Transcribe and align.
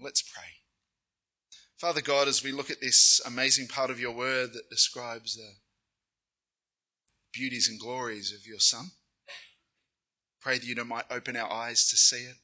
Let's 0.00 0.22
pray. 0.22 0.42
Father 1.78 2.00
God, 2.00 2.28
as 2.28 2.42
we 2.42 2.52
look 2.52 2.70
at 2.70 2.80
this 2.80 3.20
amazing 3.26 3.68
part 3.68 3.90
of 3.90 4.00
your 4.00 4.12
word 4.12 4.52
that 4.52 4.70
describes 4.70 5.36
the 5.36 5.54
beauties 7.32 7.68
and 7.68 7.80
glories 7.80 8.32
of 8.32 8.46
your 8.46 8.60
Son, 8.60 8.92
pray 10.40 10.58
that 10.58 10.66
you 10.66 10.82
might 10.84 11.04
open 11.10 11.36
our 11.36 11.50
eyes 11.50 11.88
to 11.88 11.96
see 11.96 12.24
it, 12.24 12.36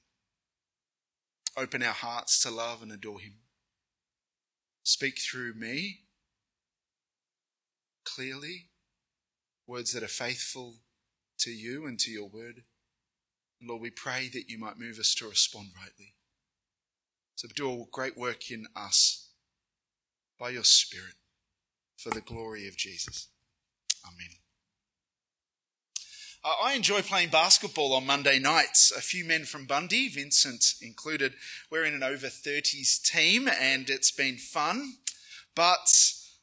open 1.56 1.82
our 1.82 1.92
hearts 1.92 2.40
to 2.40 2.50
love 2.50 2.82
and 2.82 2.92
adore 2.92 3.20
him. 3.20 3.34
Speak 4.82 5.18
through 5.20 5.54
me 5.54 6.00
clearly, 8.04 8.70
words 9.66 9.92
that 9.92 10.02
are 10.02 10.08
faithful 10.08 10.76
to 11.38 11.50
you 11.50 11.86
and 11.86 11.98
to 12.00 12.10
your 12.10 12.28
word. 12.28 12.64
Lord, 13.62 13.82
we 13.82 13.90
pray 13.90 14.28
that 14.32 14.48
you 14.48 14.58
might 14.58 14.78
move 14.78 14.98
us 14.98 15.14
to 15.16 15.28
respond 15.28 15.68
rightly. 15.76 16.14
So 17.40 17.48
do 17.56 17.72
a 17.72 17.84
great 17.90 18.18
work 18.18 18.50
in 18.50 18.66
us 18.76 19.30
by 20.38 20.50
your 20.50 20.62
Spirit 20.62 21.14
for 21.96 22.10
the 22.10 22.20
glory 22.20 22.68
of 22.68 22.76
Jesus. 22.76 23.28
Amen. 24.04 24.36
Uh, 26.44 26.52
I 26.62 26.74
enjoy 26.74 27.00
playing 27.00 27.30
basketball 27.30 27.94
on 27.94 28.04
Monday 28.04 28.38
nights. 28.38 28.92
A 28.94 29.00
few 29.00 29.24
men 29.24 29.46
from 29.46 29.64
Bundy, 29.64 30.10
Vincent 30.10 30.74
included, 30.82 31.32
we're 31.70 31.86
in 31.86 31.94
an 31.94 32.02
over 32.02 32.26
30s 32.26 33.02
team 33.02 33.48
and 33.48 33.88
it's 33.88 34.10
been 34.10 34.36
fun. 34.36 34.96
But 35.54 35.88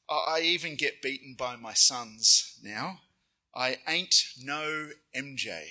I 0.09 0.39
even 0.41 0.73
get 0.73 1.03
beaten 1.03 1.35
by 1.37 1.57
my 1.57 1.73
sons 1.73 2.57
now. 2.63 3.01
I 3.55 3.77
ain't 3.87 4.15
no 4.43 4.89
MJ. 5.15 5.61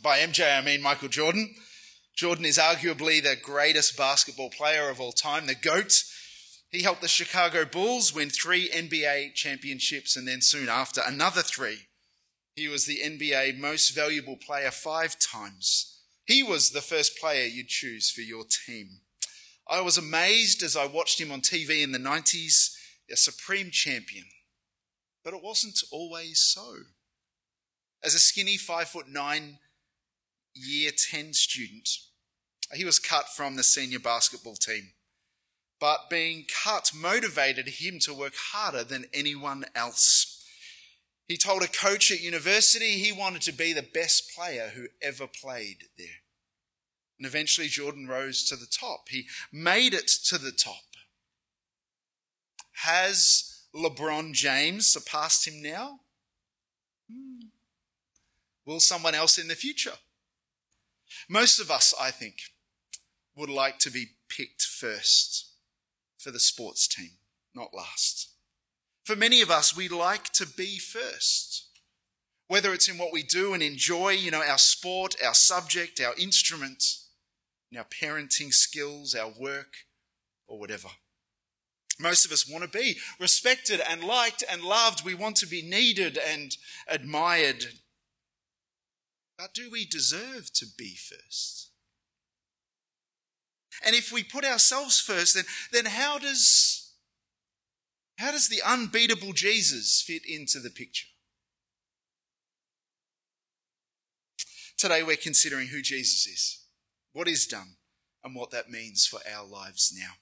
By 0.00 0.20
MJ, 0.20 0.58
I 0.58 0.62
mean 0.64 0.80
Michael 0.80 1.08
Jordan. 1.08 1.56
Jordan 2.14 2.44
is 2.44 2.58
arguably 2.58 3.22
the 3.22 3.36
greatest 3.40 3.96
basketball 3.96 4.50
player 4.50 4.88
of 4.88 5.00
all 5.00 5.12
time, 5.12 5.46
the 5.46 5.54
GOAT. 5.54 6.04
He 6.70 6.82
helped 6.82 7.00
the 7.00 7.08
Chicago 7.08 7.64
Bulls 7.64 8.14
win 8.14 8.30
three 8.30 8.68
NBA 8.68 9.34
championships 9.34 10.16
and 10.16 10.26
then 10.26 10.40
soon 10.40 10.68
after 10.68 11.00
another 11.06 11.42
three. 11.42 11.78
He 12.54 12.68
was 12.68 12.84
the 12.84 13.00
NBA 13.02 13.58
most 13.58 13.94
valuable 13.94 14.36
player 14.36 14.70
five 14.70 15.16
times. 15.18 16.00
He 16.24 16.42
was 16.42 16.70
the 16.70 16.82
first 16.82 17.18
player 17.18 17.46
you'd 17.46 17.68
choose 17.68 18.10
for 18.10 18.20
your 18.20 18.44
team. 18.44 19.00
I 19.68 19.80
was 19.80 19.96
amazed 19.96 20.62
as 20.62 20.76
I 20.76 20.86
watched 20.86 21.20
him 21.20 21.32
on 21.32 21.40
TV 21.40 21.82
in 21.82 21.92
the 21.92 21.98
90s, 21.98 22.74
a 23.10 23.16
supreme 23.16 23.70
champion. 23.70 24.24
But 25.24 25.34
it 25.34 25.42
wasn't 25.42 25.80
always 25.90 26.40
so. 26.40 26.74
As 28.04 28.14
a 28.14 28.20
skinny 28.20 28.56
five 28.56 28.88
foot 28.88 29.08
nine 29.08 29.58
year 30.54 30.90
10 31.10 31.32
student, 31.32 31.88
he 32.72 32.84
was 32.84 32.98
cut 32.98 33.28
from 33.28 33.56
the 33.56 33.62
senior 33.62 33.98
basketball 33.98 34.54
team. 34.54 34.92
But 35.80 36.08
being 36.08 36.44
cut 36.64 36.92
motivated 36.94 37.68
him 37.68 37.98
to 38.00 38.14
work 38.14 38.34
harder 38.52 38.84
than 38.84 39.06
anyone 39.12 39.64
else. 39.74 40.44
He 41.26 41.36
told 41.36 41.62
a 41.62 41.68
coach 41.68 42.10
at 42.10 42.20
university 42.20 42.98
he 42.98 43.12
wanted 43.12 43.42
to 43.42 43.52
be 43.52 43.72
the 43.72 43.82
best 43.82 44.30
player 44.34 44.72
who 44.74 44.86
ever 45.02 45.26
played 45.26 45.84
there. 45.98 46.22
And 47.18 47.26
eventually 47.26 47.68
Jordan 47.68 48.06
rose 48.06 48.44
to 48.48 48.56
the 48.56 48.66
top. 48.66 49.08
He 49.08 49.26
made 49.52 49.94
it 49.94 50.08
to 50.26 50.38
the 50.38 50.52
top. 50.52 50.82
Has 52.82 53.64
LeBron 53.74 54.32
James 54.32 54.86
surpassed 54.86 55.46
him 55.46 55.62
now? 55.62 56.00
Hmm. 57.10 57.46
Will 58.66 58.80
someone 58.80 59.14
else 59.14 59.38
in 59.38 59.48
the 59.48 59.54
future? 59.54 59.94
Most 61.28 61.60
of 61.60 61.70
us, 61.70 61.94
I 62.00 62.10
think, 62.10 62.36
would 63.36 63.50
like 63.50 63.78
to 63.80 63.90
be 63.90 64.06
picked 64.28 64.62
first 64.62 65.50
for 66.18 66.30
the 66.30 66.40
sports 66.40 66.86
team, 66.86 67.12
not 67.54 67.74
last. 67.74 68.30
For 69.04 69.16
many 69.16 69.40
of 69.40 69.50
us, 69.50 69.76
we 69.76 69.88
like 69.88 70.32
to 70.34 70.46
be 70.46 70.78
first. 70.78 71.66
Whether 72.48 72.72
it's 72.72 72.88
in 72.88 72.98
what 72.98 73.12
we 73.12 73.22
do 73.22 73.54
and 73.54 73.62
enjoy, 73.62 74.10
you 74.10 74.30
know, 74.30 74.42
our 74.42 74.58
sport, 74.58 75.16
our 75.24 75.34
subject, 75.34 76.00
our 76.00 76.14
instrument, 76.18 76.84
our 77.76 77.84
parenting 77.84 78.52
skills, 78.52 79.14
our 79.14 79.32
work, 79.38 79.74
or 80.46 80.58
whatever. 80.58 80.88
Most 81.98 82.24
of 82.24 82.32
us 82.32 82.48
want 82.48 82.64
to 82.64 82.78
be 82.78 82.98
respected 83.18 83.80
and 83.88 84.04
liked 84.04 84.44
and 84.50 84.62
loved. 84.62 85.04
We 85.04 85.14
want 85.14 85.36
to 85.36 85.46
be 85.46 85.62
needed 85.62 86.18
and 86.18 86.56
admired. 86.88 87.64
But 89.42 89.54
do 89.54 89.68
we 89.72 89.84
deserve 89.84 90.52
to 90.52 90.66
be 90.78 90.94
first? 90.94 91.70
And 93.84 93.96
if 93.96 94.12
we 94.12 94.22
put 94.22 94.44
ourselves 94.44 95.00
first, 95.00 95.34
then, 95.34 95.46
then 95.72 95.86
how 95.86 96.20
does 96.20 96.92
how 98.18 98.30
does 98.30 98.48
the 98.48 98.62
unbeatable 98.64 99.32
Jesus 99.32 100.00
fit 100.00 100.22
into 100.24 100.60
the 100.60 100.70
picture? 100.70 101.08
Today 104.78 105.02
we're 105.02 105.16
considering 105.16 105.66
who 105.66 105.82
Jesus 105.82 106.24
is, 106.28 106.60
what 107.12 107.26
is 107.26 107.44
done, 107.44 107.78
and 108.22 108.36
what 108.36 108.52
that 108.52 108.70
means 108.70 109.08
for 109.08 109.18
our 109.28 109.44
lives 109.44 109.92
now. 109.92 110.12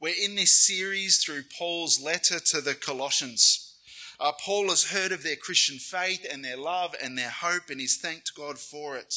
We're 0.00 0.14
in 0.18 0.34
this 0.36 0.54
series 0.54 1.22
through 1.22 1.42
Paul's 1.58 2.00
letter 2.00 2.40
to 2.40 2.62
the 2.62 2.74
Colossians. 2.74 3.71
Uh, 4.20 4.32
Paul 4.40 4.68
has 4.68 4.90
heard 4.90 5.12
of 5.12 5.22
their 5.22 5.36
Christian 5.36 5.78
faith 5.78 6.26
and 6.30 6.44
their 6.44 6.56
love 6.56 6.94
and 7.02 7.16
their 7.16 7.30
hope, 7.30 7.70
and 7.70 7.80
he's 7.80 7.96
thanked 7.96 8.34
God 8.36 8.58
for 8.58 8.96
it. 8.96 9.14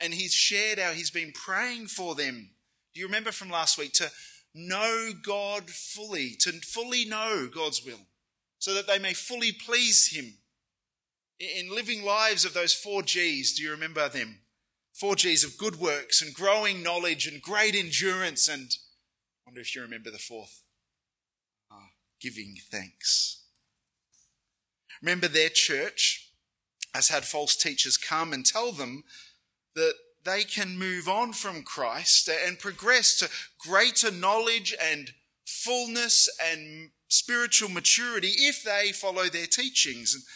And 0.00 0.14
he's 0.14 0.34
shared 0.34 0.78
how 0.78 0.92
he's 0.92 1.10
been 1.10 1.32
praying 1.32 1.86
for 1.86 2.14
them. 2.14 2.50
Do 2.94 3.00
you 3.00 3.06
remember 3.06 3.32
from 3.32 3.50
last 3.50 3.78
week? 3.78 3.92
To 3.94 4.10
know 4.54 5.10
God 5.22 5.68
fully, 5.68 6.36
to 6.40 6.52
fully 6.52 7.04
know 7.04 7.48
God's 7.52 7.84
will, 7.84 8.00
so 8.58 8.72
that 8.74 8.86
they 8.86 8.98
may 8.98 9.12
fully 9.12 9.52
please 9.52 10.14
Him. 10.14 10.34
In 11.40 11.74
living 11.74 12.04
lives 12.04 12.44
of 12.44 12.54
those 12.54 12.72
four 12.72 13.02
G's, 13.02 13.54
do 13.54 13.62
you 13.62 13.70
remember 13.72 14.08
them? 14.08 14.38
Four 14.92 15.16
G's 15.16 15.42
of 15.42 15.58
good 15.58 15.80
works 15.80 16.22
and 16.22 16.32
growing 16.32 16.82
knowledge 16.82 17.26
and 17.26 17.42
great 17.42 17.74
endurance 17.74 18.48
and 18.48 18.76
wonder 19.44 19.60
if 19.60 19.74
you 19.74 19.82
remember 19.82 20.10
the 20.10 20.18
fourth. 20.18 20.62
Uh, 21.70 21.88
giving 22.20 22.56
thanks. 22.70 23.43
Remember, 25.04 25.28
their 25.28 25.50
church 25.50 26.30
has 26.94 27.10
had 27.10 27.26
false 27.26 27.56
teachers 27.56 27.98
come 27.98 28.32
and 28.32 28.46
tell 28.46 28.72
them 28.72 29.04
that 29.74 29.92
they 30.24 30.44
can 30.44 30.78
move 30.78 31.08
on 31.08 31.34
from 31.34 31.62
Christ 31.62 32.26
and 32.26 32.58
progress 32.58 33.18
to 33.18 33.28
greater 33.58 34.10
knowledge 34.10 34.74
and 34.82 35.12
fullness 35.44 36.30
and 36.42 36.88
spiritual 37.08 37.68
maturity 37.68 38.28
if 38.28 38.62
they 38.62 38.92
follow 38.92 39.24
their 39.24 39.46
teachings. 39.46 40.26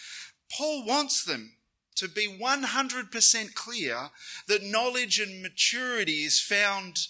Paul 0.54 0.84
wants 0.84 1.24
them 1.24 1.52
to 1.94 2.06
be 2.06 2.28
100% 2.28 3.54
clear 3.54 4.10
that 4.48 4.62
knowledge 4.62 5.18
and 5.18 5.40
maturity 5.40 6.24
is 6.24 6.42
found 6.42 7.06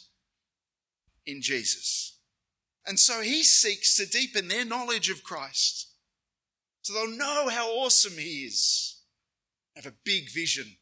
in 1.27 1.43
Jesus. 1.43 2.19
And 2.87 3.01
so 3.01 3.21
he 3.21 3.43
seeks 3.43 3.97
to 3.97 4.07
deepen 4.07 4.47
their 4.47 4.65
knowledge 4.65 5.11
of 5.11 5.25
Christ 5.25 5.88
so 6.83 6.94
they'll 6.94 7.19
know 7.19 7.49
how 7.49 7.69
awesome 7.69 8.19
he 8.19 8.44
is, 8.44 9.00
have 9.77 9.87
a 9.87 9.94
big 10.05 10.31
vision 10.31 10.77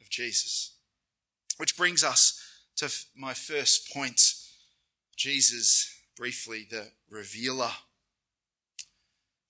of 0.00 0.10
Jesus. 0.10 0.76
Which 1.58 1.76
brings 1.76 2.02
us 2.02 2.40
to 2.76 2.92
my 3.16 3.34
first 3.34 3.92
point 3.92 4.20
Jesus, 5.16 5.94
briefly, 6.16 6.66
the 6.68 6.88
revealer. 7.10 7.70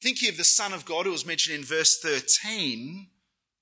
Thinking 0.02 0.28
of 0.28 0.36
the 0.36 0.44
Son 0.44 0.72
of 0.72 0.84
God 0.84 1.06
who 1.06 1.12
was 1.12 1.24
mentioned 1.24 1.56
in 1.56 1.64
verse 1.64 1.98
13, 2.00 3.06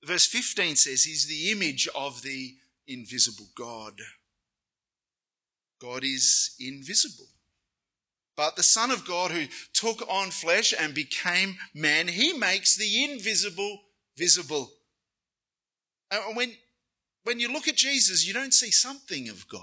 verse 0.03 0.25
15 0.25 0.75
says 0.75 1.03
he's 1.03 1.27
the 1.27 1.51
image 1.51 1.87
of 1.95 2.23
the 2.23 2.55
invisible 2.87 3.47
God. 3.55 4.01
God 5.79 6.03
is 6.03 6.55
invisible. 6.59 7.27
But 8.41 8.55
the 8.55 8.63
Son 8.63 8.89
of 8.89 9.05
God 9.05 9.29
who 9.29 9.45
took 9.71 10.01
on 10.09 10.31
flesh 10.31 10.73
and 10.73 10.95
became 10.95 11.57
man, 11.75 12.07
he 12.07 12.33
makes 12.33 12.75
the 12.75 13.03
invisible 13.03 13.83
visible. 14.17 14.71
And 16.09 16.35
when, 16.35 16.53
when 17.21 17.39
you 17.39 17.53
look 17.53 17.67
at 17.67 17.75
Jesus, 17.75 18.27
you 18.27 18.33
don't 18.33 18.55
see 18.55 18.71
something 18.71 19.29
of 19.29 19.47
God. 19.47 19.61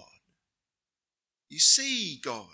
You 1.48 1.58
see 1.58 2.20
God. 2.22 2.46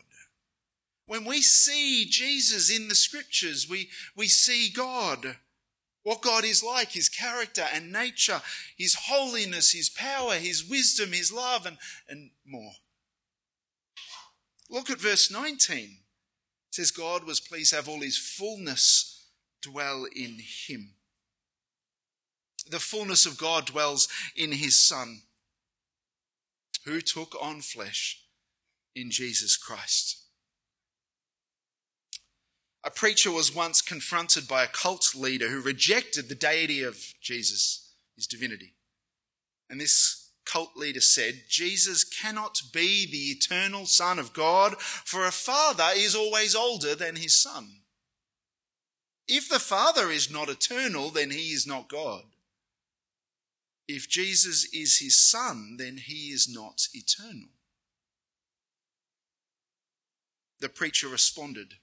When 1.04 1.26
we 1.26 1.42
see 1.42 2.06
Jesus 2.08 2.74
in 2.74 2.88
the 2.88 2.94
scriptures, 2.94 3.68
we, 3.68 3.90
we 4.16 4.26
see 4.26 4.72
God. 4.74 5.36
What 6.04 6.22
God 6.22 6.46
is 6.46 6.64
like, 6.64 6.92
His 6.92 7.10
character 7.10 7.66
and 7.70 7.92
nature, 7.92 8.40
His 8.78 8.94
holiness, 8.94 9.72
His 9.72 9.90
power, 9.90 10.36
His 10.36 10.66
wisdom, 10.66 11.12
His 11.12 11.30
love, 11.30 11.66
and, 11.66 11.76
and 12.08 12.30
more. 12.46 12.72
Look 14.70 14.88
at 14.88 15.02
verse 15.02 15.30
19. 15.30 15.98
Says, 16.74 16.90
God 16.90 17.22
was 17.22 17.38
pleased 17.38 17.70
to 17.70 17.76
have 17.76 17.88
all 17.88 18.00
his 18.00 18.18
fullness 18.18 19.28
dwell 19.62 20.06
in 20.12 20.40
him. 20.66 20.94
The 22.68 22.80
fullness 22.80 23.26
of 23.26 23.38
God 23.38 23.66
dwells 23.66 24.08
in 24.34 24.50
his 24.50 24.76
Son. 24.76 25.20
who 26.84 27.00
took 27.00 27.40
on 27.40 27.60
flesh 27.60 28.24
in 28.96 29.12
Jesus 29.12 29.56
Christ. 29.56 30.24
A 32.82 32.90
preacher 32.90 33.30
was 33.30 33.54
once 33.54 33.80
confronted 33.80 34.48
by 34.48 34.64
a 34.64 34.66
cult 34.66 35.14
leader 35.14 35.50
who 35.50 35.60
rejected 35.60 36.28
the 36.28 36.34
deity 36.34 36.82
of 36.82 37.14
Jesus, 37.20 37.94
his 38.16 38.26
divinity. 38.26 38.74
And 39.70 39.80
this 39.80 40.23
cult 40.44 40.76
leader 40.76 41.00
said, 41.00 41.44
Jesus 41.48 42.04
cannot 42.04 42.60
be 42.72 43.06
the 43.06 43.30
eternal 43.30 43.86
Son 43.86 44.18
of 44.18 44.32
God, 44.32 44.80
for 44.80 45.26
a 45.26 45.32
father 45.32 45.88
is 45.94 46.14
always 46.14 46.54
older 46.54 46.94
than 46.94 47.16
his 47.16 47.34
son. 47.34 47.80
If 49.26 49.48
the 49.48 49.58
Father 49.58 50.10
is 50.10 50.30
not 50.30 50.50
eternal, 50.50 51.10
then 51.10 51.30
he 51.30 51.52
is 51.52 51.66
not 51.66 51.88
God. 51.88 52.24
If 53.88 54.08
Jesus 54.08 54.64
is 54.72 54.98
his 54.98 55.18
Son, 55.18 55.76
then 55.78 55.98
he 55.98 56.30
is 56.30 56.48
not 56.48 56.88
eternal. 56.92 57.48
The 60.60 60.68
preacher 60.68 61.08
responded, 61.08 61.74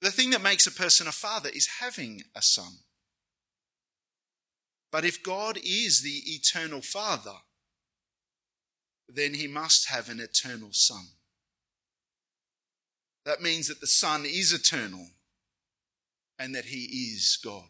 The 0.00 0.10
thing 0.10 0.30
that 0.30 0.42
makes 0.42 0.66
a 0.66 0.72
person 0.72 1.06
a 1.06 1.12
father 1.12 1.50
is 1.50 1.78
having 1.80 2.22
a 2.34 2.42
son. 2.42 2.80
But 4.90 5.04
if 5.04 5.22
God 5.22 5.58
is 5.62 6.02
the 6.02 6.22
eternal 6.34 6.82
Father, 6.82 7.36
then 9.14 9.34
he 9.34 9.46
must 9.46 9.88
have 9.88 10.08
an 10.08 10.20
eternal 10.20 10.70
Son. 10.72 11.06
That 13.24 13.42
means 13.42 13.68
that 13.68 13.80
the 13.80 13.86
Son 13.86 14.24
is 14.24 14.52
eternal 14.52 15.08
and 16.38 16.54
that 16.54 16.66
he 16.66 16.84
is 17.14 17.38
God. 17.42 17.64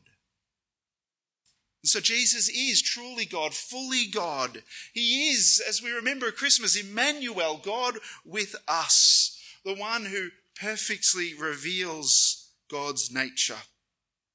So 1.83 1.99
Jesus 1.99 2.49
is 2.49 2.83
truly 2.83 3.25
God, 3.25 3.55
fully 3.55 4.07
God. 4.07 4.63
He 4.93 5.31
is, 5.31 5.63
as 5.67 5.83
we 5.83 5.91
remember 5.91 6.29
at 6.29 6.37
Christmas, 6.37 6.77
Emmanuel, 6.77 7.61
God 7.63 7.99
with 8.25 8.55
us, 8.69 9.39
the 9.65 9.75
one 9.75 10.05
who 10.05 10.29
perfectly 10.61 11.33
reveals 11.35 12.51
God's 12.71 13.11
nature. 13.11 13.57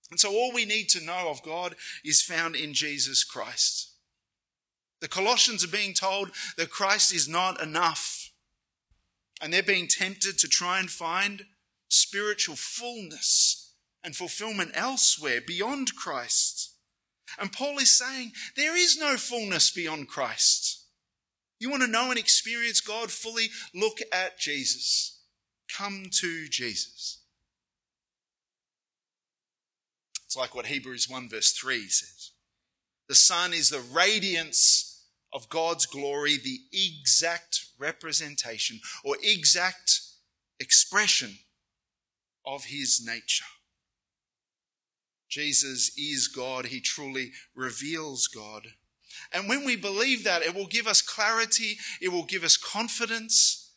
And 0.09 0.19
so 0.19 0.31
all 0.31 0.53
we 0.53 0.65
need 0.65 0.89
to 0.89 1.05
know 1.05 1.29
of 1.29 1.43
God 1.43 1.75
is 2.03 2.21
found 2.21 2.55
in 2.55 2.73
Jesus 2.73 3.23
Christ. 3.23 3.91
The 5.01 5.07
Colossians 5.07 5.63
are 5.63 5.69
being 5.69 5.93
told 5.93 6.31
that 6.57 6.69
Christ 6.69 7.13
is 7.13 7.27
not 7.27 7.61
enough. 7.61 8.31
And 9.41 9.53
they're 9.53 9.63
being 9.63 9.87
tempted 9.87 10.37
to 10.39 10.47
try 10.47 10.79
and 10.79 10.89
find 10.89 11.45
spiritual 11.89 12.55
fullness 12.55 13.73
and 14.03 14.15
fulfillment 14.15 14.71
elsewhere 14.73 15.41
beyond 15.45 15.95
Christ. 15.95 16.75
And 17.39 17.51
Paul 17.51 17.77
is 17.79 17.97
saying 17.97 18.31
there 18.55 18.77
is 18.77 18.97
no 18.97 19.17
fullness 19.17 19.71
beyond 19.71 20.07
Christ. 20.07 20.85
You 21.59 21.69
want 21.69 21.83
to 21.83 21.89
know 21.89 22.09
and 22.09 22.19
experience 22.19 22.81
God 22.81 23.11
fully? 23.11 23.49
Look 23.73 23.99
at 24.11 24.39
Jesus. 24.39 25.21
Come 25.71 26.05
to 26.21 26.47
Jesus. 26.47 27.21
It's 30.25 30.37
like 30.37 30.53
what 30.53 30.67
Hebrews 30.67 31.09
1 31.09 31.29
verse 31.29 31.51
3 31.51 31.87
says. 31.87 32.31
The 33.07 33.15
Son 33.15 33.53
is 33.53 33.69
the 33.69 33.83
radiance 33.93 35.03
of 35.31 35.49
God's 35.49 35.85
glory, 35.85 36.37
the 36.37 36.59
exact 36.71 37.65
representation 37.77 38.79
or 39.03 39.17
exact 39.21 40.01
expression 40.59 41.37
of 42.45 42.65
his 42.65 43.05
nature. 43.05 43.45
Jesus 45.29 45.91
is 45.97 46.27
God. 46.27 46.67
He 46.67 46.79
truly 46.79 47.31
reveals 47.53 48.27
God. 48.27 48.67
And 49.33 49.49
when 49.49 49.65
we 49.65 49.75
believe 49.75 50.23
that, 50.23 50.41
it 50.41 50.55
will 50.55 50.67
give 50.67 50.87
us 50.87 51.01
clarity. 51.01 51.77
It 52.01 52.11
will 52.11 52.25
give 52.25 52.43
us 52.43 52.57
confidence. 52.57 53.73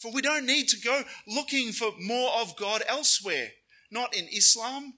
For 0.00 0.12
we 0.12 0.22
don't 0.22 0.46
need 0.46 0.68
to 0.68 0.80
go 0.80 1.02
looking 1.26 1.72
for 1.72 1.92
more 2.00 2.30
of 2.40 2.56
God 2.56 2.82
elsewhere. 2.88 3.50
Not 3.90 4.14
in 4.14 4.26
Islam, 4.28 4.94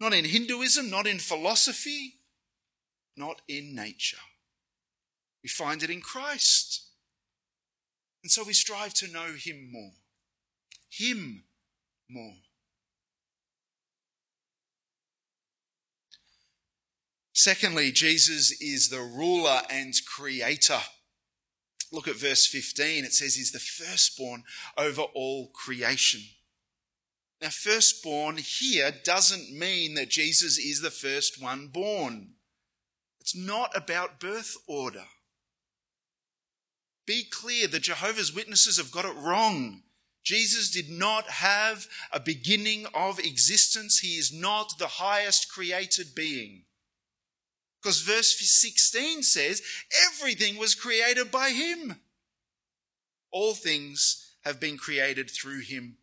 not 0.00 0.12
in 0.12 0.24
Hinduism, 0.24 0.90
not 0.90 1.06
in 1.06 1.18
philosophy, 1.18 2.14
not 3.16 3.42
in 3.48 3.74
nature. 3.74 4.18
We 5.42 5.48
find 5.48 5.82
it 5.82 5.90
in 5.90 6.00
Christ. 6.00 6.88
And 8.22 8.30
so 8.30 8.44
we 8.44 8.52
strive 8.52 8.94
to 8.94 9.12
know 9.12 9.34
Him 9.36 9.70
more. 9.72 9.92
Him 10.88 11.44
more. 12.08 12.36
Secondly, 17.32 17.90
Jesus 17.90 18.52
is 18.60 18.88
the 18.88 19.00
ruler 19.00 19.62
and 19.68 19.94
creator. 20.06 20.78
Look 21.90 22.06
at 22.06 22.16
verse 22.16 22.46
15. 22.46 23.04
It 23.04 23.12
says 23.12 23.34
he's 23.34 23.52
the 23.52 23.58
firstborn 23.58 24.44
over 24.76 25.02
all 25.02 25.48
creation. 25.48 26.20
Now, 27.40 27.48
firstborn 27.48 28.36
here 28.36 28.92
doesn't 29.04 29.50
mean 29.50 29.94
that 29.94 30.08
Jesus 30.08 30.58
is 30.58 30.80
the 30.80 30.90
first 30.90 31.42
one 31.42 31.66
born. 31.66 32.34
It's 33.22 33.36
not 33.36 33.70
about 33.76 34.18
birth 34.18 34.56
order. 34.66 35.04
Be 37.06 37.22
clear, 37.22 37.68
the 37.68 37.78
Jehovah's 37.78 38.34
Witnesses 38.34 38.78
have 38.78 38.90
got 38.90 39.04
it 39.04 39.14
wrong. 39.14 39.84
Jesus 40.24 40.72
did 40.72 40.90
not 40.90 41.28
have 41.28 41.86
a 42.10 42.18
beginning 42.18 42.86
of 42.92 43.20
existence. 43.20 44.00
He 44.00 44.16
is 44.18 44.32
not 44.32 44.76
the 44.76 44.88
highest 44.88 45.52
created 45.52 46.16
being. 46.16 46.64
Because 47.80 48.00
verse 48.00 48.36
16 48.36 49.22
says, 49.22 49.62
everything 50.10 50.58
was 50.58 50.74
created 50.74 51.30
by 51.30 51.50
him. 51.50 52.00
All 53.30 53.54
things 53.54 54.34
have 54.44 54.58
been 54.58 54.76
created 54.76 55.30
through 55.30 55.60
him 55.60 55.98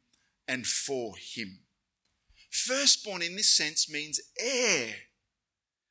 and 0.48 0.66
for 0.66 1.16
him. 1.18 1.66
Firstborn 2.50 3.22
in 3.22 3.36
this 3.36 3.54
sense 3.58 3.92
means 3.92 4.22
heir, 4.40 4.96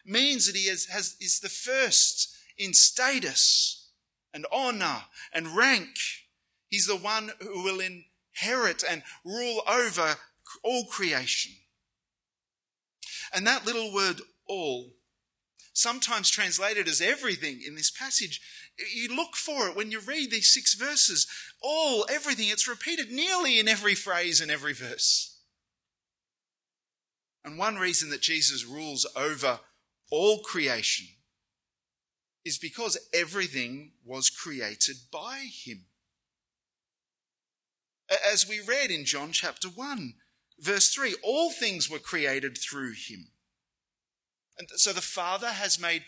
means 0.09 0.47
that 0.47 0.57
he 0.57 0.69
has, 0.69 0.87
has, 0.87 1.17
is 1.21 1.41
the 1.41 1.49
first 1.49 2.35
in 2.57 2.73
status 2.73 3.91
and 4.33 4.47
honor 4.53 5.03
and 5.33 5.57
rank. 5.57 5.97
He's 6.69 6.87
the 6.87 6.97
one 6.97 7.31
who 7.41 7.63
will 7.63 7.81
inherit 7.81 8.83
and 8.89 9.03
rule 9.25 9.63
over 9.69 10.17
all 10.63 10.85
creation. 10.87 11.53
And 13.35 13.47
that 13.47 13.67
little 13.67 13.93
word 13.93 14.21
all 14.47 14.95
sometimes 15.73 16.29
translated 16.29 16.89
as 16.89 17.01
everything 17.01 17.61
in 17.65 17.77
this 17.77 17.91
passage. 17.91 18.41
You 18.95 19.15
look 19.15 19.37
for 19.37 19.69
it 19.69 19.77
when 19.77 19.91
you 19.91 20.01
read 20.01 20.31
these 20.31 20.53
six 20.53 20.75
verses. 20.75 21.27
All, 21.63 22.05
everything, 22.11 22.49
it's 22.49 22.69
repeated 22.69 23.13
nearly 23.13 23.61
in 23.61 23.69
every 23.69 23.95
phrase 23.95 24.41
and 24.41 24.51
every 24.51 24.73
verse. 24.73 25.37
And 27.45 27.59
one 27.59 27.77
reason 27.77 28.11
that 28.11 28.21
Jesus 28.21 28.65
rules 28.67 29.07
over 29.17 29.61
all 30.11 30.41
creation 30.41 31.07
is 32.45 32.59
because 32.59 32.99
everything 33.13 33.93
was 34.05 34.31
created 34.31 34.97
by 35.13 35.47
him. 35.65 35.85
As 38.33 38.49
we 38.49 38.61
read 38.61 38.91
in 38.91 39.05
John 39.05 39.33
chapter 39.33 39.69
1, 39.69 40.15
verse 40.59 40.89
3, 40.91 41.15
all 41.23 41.51
things 41.51 41.91
were 41.91 41.99
created 41.99 42.57
through 42.57 42.93
him. 42.93 43.29
And 44.59 44.69
so 44.77 44.93
the 44.93 45.03
Father 45.03 45.49
has 45.49 45.81
made 45.81 46.05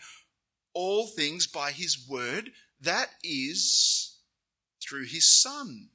all 0.73 1.07
things 1.07 1.47
by 1.47 1.71
his 1.71 2.07
word, 2.09 2.51
that 2.79 3.09
is 3.23 4.17
through 4.81 5.05
his 5.05 5.29
Son, 5.29 5.89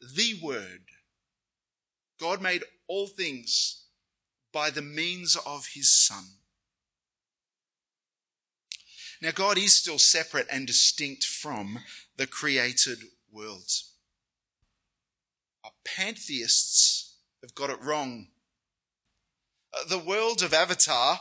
the 0.00 0.38
Word. 0.42 0.82
God 2.20 2.42
made 2.42 2.64
all 2.86 3.06
things 3.06 3.84
by 4.52 4.70
the 4.70 4.82
means 4.82 5.36
of 5.46 5.68
his 5.74 5.90
Son. 5.90 6.24
Now, 9.22 9.30
God 9.32 9.58
is 9.58 9.76
still 9.76 9.98
separate 9.98 10.46
and 10.50 10.66
distinct 10.66 11.24
from 11.24 11.80
the 12.16 12.26
created 12.26 13.00
world. 13.30 13.70
Our 15.62 15.72
pantheists 15.84 17.16
have 17.42 17.54
got 17.54 17.70
it 17.70 17.82
wrong. 17.82 18.28
Uh, 19.74 19.84
the 19.88 19.98
world 19.98 20.42
of 20.42 20.54
Avatar 20.54 21.20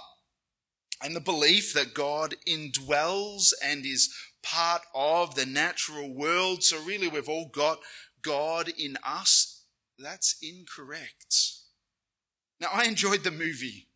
and 1.03 1.15
the 1.15 1.21
belief 1.21 1.73
that 1.73 1.93
God 1.93 2.35
indwells 2.47 3.53
and 3.63 3.85
is 3.85 4.13
part 4.41 4.81
of 4.95 5.35
the 5.35 5.45
natural 5.45 6.13
world. 6.13 6.63
So 6.63 6.81
really 6.81 7.09
we've 7.09 7.29
all 7.29 7.49
got 7.49 7.79
God 8.21 8.69
in 8.77 8.97
us. 9.05 9.63
That's 9.97 10.37
incorrect. 10.41 11.35
Now 12.59 12.69
I 12.73 12.85
enjoyed 12.85 13.23
the 13.23 13.31
movie, 13.31 13.88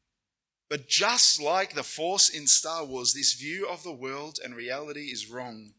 but 0.74 0.88
just 0.88 1.40
like 1.40 1.76
the 1.76 1.84
Force 1.84 2.30
in 2.30 2.48
Star 2.48 2.84
Wars, 2.84 3.14
this 3.14 3.36
view 3.36 3.68
of 3.70 3.84
the 3.84 3.92
world 3.92 4.40
and 4.44 4.56
reality 4.56 5.12
is 5.12 5.30
wrong. 5.30 5.74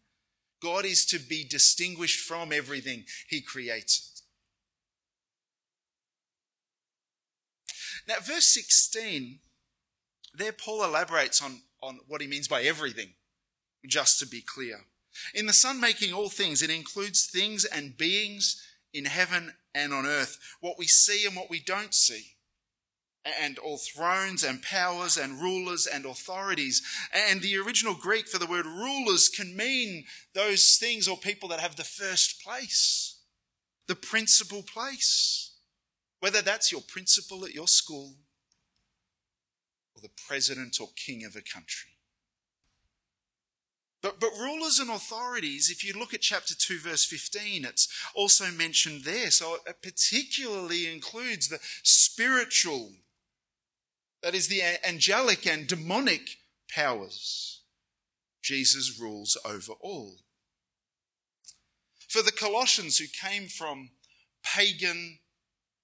God 0.62 0.84
is 0.84 1.04
to 1.06 1.18
be 1.18 1.42
distinguished 1.42 2.20
from 2.20 2.52
everything 2.52 3.02
he 3.28 3.40
created. 3.40 4.04
Now, 8.06 8.20
verse 8.22 8.46
16 8.46 9.40
there, 10.32 10.52
Paul 10.52 10.84
elaborates 10.84 11.42
on, 11.42 11.62
on 11.82 11.98
what 12.06 12.20
he 12.20 12.28
means 12.28 12.46
by 12.46 12.62
everything, 12.62 13.14
just 13.84 14.20
to 14.20 14.28
be 14.28 14.42
clear. 14.46 14.82
In 15.34 15.46
the 15.46 15.52
Son 15.52 15.80
making 15.80 16.14
all 16.14 16.28
things, 16.28 16.62
it 16.62 16.70
includes 16.70 17.26
things 17.26 17.64
and 17.64 17.98
beings 17.98 18.62
in 18.92 19.06
heaven 19.06 19.54
and 19.74 19.92
on 19.92 20.06
earth, 20.06 20.38
what 20.60 20.78
we 20.78 20.86
see 20.86 21.26
and 21.26 21.34
what 21.34 21.50
we 21.50 21.58
don't 21.58 21.94
see 21.94 22.33
and 23.25 23.59
all 23.59 23.78
thrones 23.78 24.45
and 24.45 24.62
powers 24.62 25.16
and 25.16 25.40
rulers 25.40 25.87
and 25.87 26.04
authorities. 26.04 26.83
And 27.31 27.40
the 27.40 27.57
original 27.57 27.95
Greek 27.95 28.28
for 28.28 28.38
the 28.38 28.47
word 28.47 28.66
rulers 28.66 29.28
can 29.28 29.57
mean 29.57 30.04
those 30.35 30.76
things 30.76 31.09
or 31.09 31.16
people 31.16 31.49
that 31.49 31.61
have 31.61 31.76
the 31.76 31.85
first 31.85 32.43
place, 32.43 33.21
the 33.87 33.95
principal 33.95 34.62
place. 34.62 35.52
Whether 36.21 36.43
that's 36.43 36.73
your 36.73 36.81
principal 36.81 37.45
at 37.45 37.54
your 37.54 37.69
school 37.69 38.14
or 39.95 40.00
the 40.00 40.11
president 40.26 40.78
or 40.81 40.88
king 40.97 41.25
of 41.25 41.37
a 41.37 41.43
country. 41.43 41.90
But, 44.04 44.21
but 44.21 44.38
rulers 44.38 44.81
and 44.81 44.90
authorities, 44.90 45.71
if 45.71 45.83
you 45.83 45.99
look 45.99 46.12
at 46.12 46.21
chapter 46.21 46.54
2, 46.54 46.78
verse 46.81 47.07
15, 47.07 47.64
it's 47.64 47.88
also 48.14 48.50
mentioned 48.50 49.04
there. 49.04 49.31
So 49.31 49.57
it 49.66 49.81
particularly 49.83 50.93
includes 50.93 51.49
the 51.49 51.59
spiritual 51.83 52.93
that 54.25 54.35
is 54.35 54.49
the 54.49 54.62
angelic 54.83 55.47
and 55.47 55.66
demonic 55.66 56.38
powers. 56.75 57.61
Jesus 58.43 58.99
rules 58.99 59.37
over 59.45 59.75
all. 59.81 60.16
For 62.09 62.23
the 62.23 62.33
Colossians 62.33 62.97
who 62.97 63.04
came 63.07 63.49
from 63.49 63.90
pagan, 64.43 65.19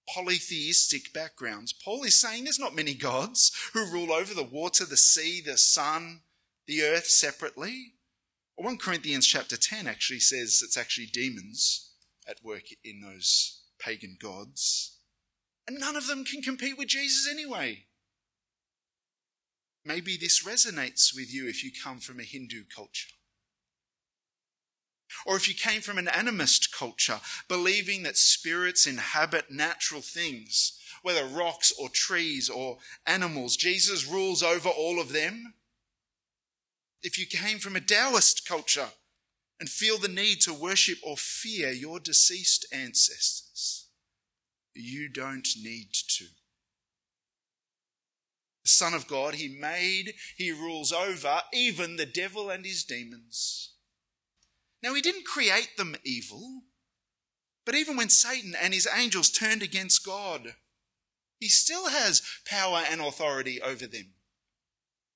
polytheistic 0.09 1.13
backgrounds, 1.13 1.75
Paul 1.75 2.03
is 2.05 2.19
saying 2.19 2.45
there's 2.45 2.59
not 2.59 2.75
many 2.75 2.95
gods 2.95 3.53
who 3.75 3.85
rule 3.85 4.11
over 4.11 4.33
the 4.33 4.43
water, 4.43 4.87
the 4.87 4.97
sea, 4.97 5.43
the 5.45 5.59
sun, 5.59 6.23
the 6.67 6.83
earth 6.83 7.07
separately. 7.07 7.93
1 8.57 8.79
Corinthians 8.79 9.27
chapter 9.27 9.59
10 9.59 9.87
actually 9.87 10.21
says 10.21 10.63
it's 10.65 10.79
actually 10.79 11.09
demons 11.13 11.91
at 12.27 12.43
work 12.43 12.65
in 12.83 13.03
those 13.03 13.65
pagan 13.79 14.17
gods. 14.19 14.97
And 15.69 15.79
none 15.79 15.97
of 15.97 16.07
them 16.07 16.25
can 16.25 16.41
compete 16.41 16.79
with 16.79 16.89
Jesus 16.89 17.29
anyway. 17.31 17.85
Maybe 19.85 20.17
this 20.17 20.45
resonates 20.45 21.15
with 21.15 21.33
you 21.33 21.49
if 21.49 21.65
you 21.65 21.71
come 21.73 22.01
from 22.01 22.21
a 22.21 22.25
Hindu 22.25 22.65
culture. 22.75 23.11
Or 25.27 25.37
if 25.37 25.49
you 25.49 25.55
came 25.55 25.81
from 25.81 25.99
an 25.99 26.07
animist 26.07 26.73
culture, 26.73 27.21
believing 27.49 28.03
that 28.05 28.17
spirits 28.17 28.87
inhabit 28.87 29.51
natural 29.51 30.01
things, 30.01 30.79
whether 31.03 31.25
rocks 31.25 31.73
or 31.79 31.89
trees 31.89 32.49
or 32.49 32.79
animals, 33.07 33.57
Jesus 33.57 34.07
rules 34.07 34.43
over 34.43 34.69
all 34.69 35.01
of 35.01 35.13
them. 35.13 35.55
If 37.03 37.19
you 37.19 37.27
came 37.27 37.59
from 37.59 37.77
a 37.77 37.81
Taoist 37.81 38.47
culture 38.47 38.91
and 39.59 39.69
feel 39.69 39.99
the 39.99 40.09
need 40.09 40.41
to 40.43 40.55
worship 40.55 40.99
or 41.03 41.17
fear 41.17 41.71
your 41.71 41.99
deceased 41.99 42.67
ancestors, 42.73 43.89
you 44.75 45.09
don't 45.09 45.49
need 45.61 45.93
to. 45.93 46.27
Son 48.65 48.95
of 48.95 49.07
God. 49.07 49.35
He 49.35 49.49
made, 49.49 50.15
He 50.37 50.51
rules 50.51 50.93
over 50.93 51.43
even 51.53 51.97
the 51.97 52.07
devil 52.07 52.51
and 52.51 52.65
his 52.65 52.85
demons. 52.85 53.75
Now, 54.83 54.95
He 54.95 55.03
didn't 55.03 55.27
create 55.27 55.77
them 55.77 55.97
evil, 56.05 56.63
but 57.65 57.75
even 57.75 57.97
when 57.97 58.09
Satan 58.09 58.55
and 58.61 58.75
his 58.75 58.89
angels 58.95 59.31
turned 59.31 59.63
against 59.63 60.05
God, 60.05 60.55
He 61.39 61.49
still 61.49 61.89
has 61.89 62.23
power 62.47 62.83
and 62.91 63.01
authority 63.01 63.61
over 63.61 63.87
them. 63.87 64.15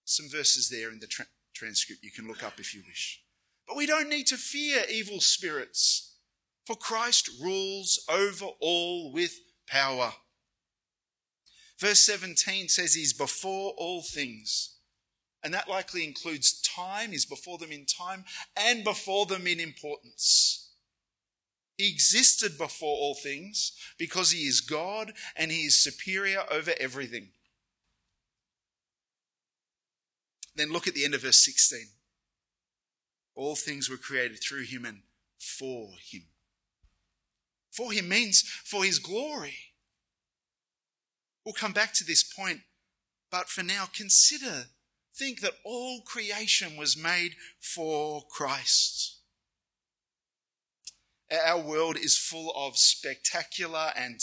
Some 0.05 0.29
verses 0.29 0.69
there 0.69 0.91
in 0.91 1.01
the 1.01 1.07
tra- 1.07 1.27
transcript 1.55 2.03
you 2.03 2.11
can 2.11 2.29
look 2.29 2.43
up 2.43 2.61
if 2.61 2.75
you 2.75 2.83
wish. 2.87 3.23
But 3.67 3.77
we 3.77 3.87
don't 3.87 4.11
need 4.11 4.27
to 4.27 4.37
fear 4.37 4.85
evil 4.91 5.21
spirits, 5.21 6.17
for 6.67 6.77
Christ 6.77 7.31
rules 7.41 8.05
over 8.09 8.47
all 8.61 9.13
with 9.13 9.35
power. 9.67 10.13
Verse 11.85 12.01
17 12.07 12.71
says 12.71 12.95
he's 12.95 13.13
before 13.13 13.75
all 13.77 14.01
things. 14.01 14.77
And 15.43 15.53
that 15.53 15.69
likely 15.69 16.03
includes 16.03 16.63
time, 16.63 17.11
he's 17.11 17.27
before 17.27 17.59
them 17.59 17.71
in 17.71 17.85
time 17.85 18.25
and 18.57 18.83
before 18.83 19.27
them 19.27 19.47
in 19.47 19.61
importance. 19.61 20.71
He 21.77 21.91
existed 21.91 22.57
before 22.57 22.97
all 22.97 23.15
things 23.15 23.73
because 23.99 24.31
he 24.31 24.47
is 24.47 24.63
God 24.63 25.13
and 25.37 25.51
he 25.51 25.67
is 25.67 25.85
superior 25.85 26.45
over 26.51 26.73
everything. 26.81 27.29
Then 30.57 30.73
look 30.73 30.89
at 30.89 30.95
the 30.95 31.05
end 31.05 31.13
of 31.13 31.21
verse 31.21 31.45
16. 31.45 31.81
All 33.35 33.57
things 33.57 33.91
were 33.91 33.99
created 33.99 34.39
through 34.43 34.65
him 34.65 34.87
and 34.87 35.03
for 35.39 35.91
him. 36.11 36.23
For 37.71 37.93
him 37.93 38.09
means 38.09 38.41
for 38.41 38.85
his 38.85 38.99
glory. 38.99 39.74
We'll 41.45 41.55
come 41.55 41.73
back 41.73 41.93
to 41.95 42.05
this 42.05 42.23
point, 42.23 42.61
but 43.31 43.49
for 43.49 43.63
now, 43.63 43.85
consider, 43.95 44.67
think 45.15 45.41
that 45.41 45.55
all 45.65 46.01
creation 46.01 46.77
was 46.77 46.97
made 46.97 47.35
for 47.61 48.23
Christ. 48.31 49.19
Our 51.47 51.61
world 51.61 51.97
is 51.97 52.17
full 52.17 52.53
of 52.57 52.79
spectacular 52.79 53.93
and 53.97 54.21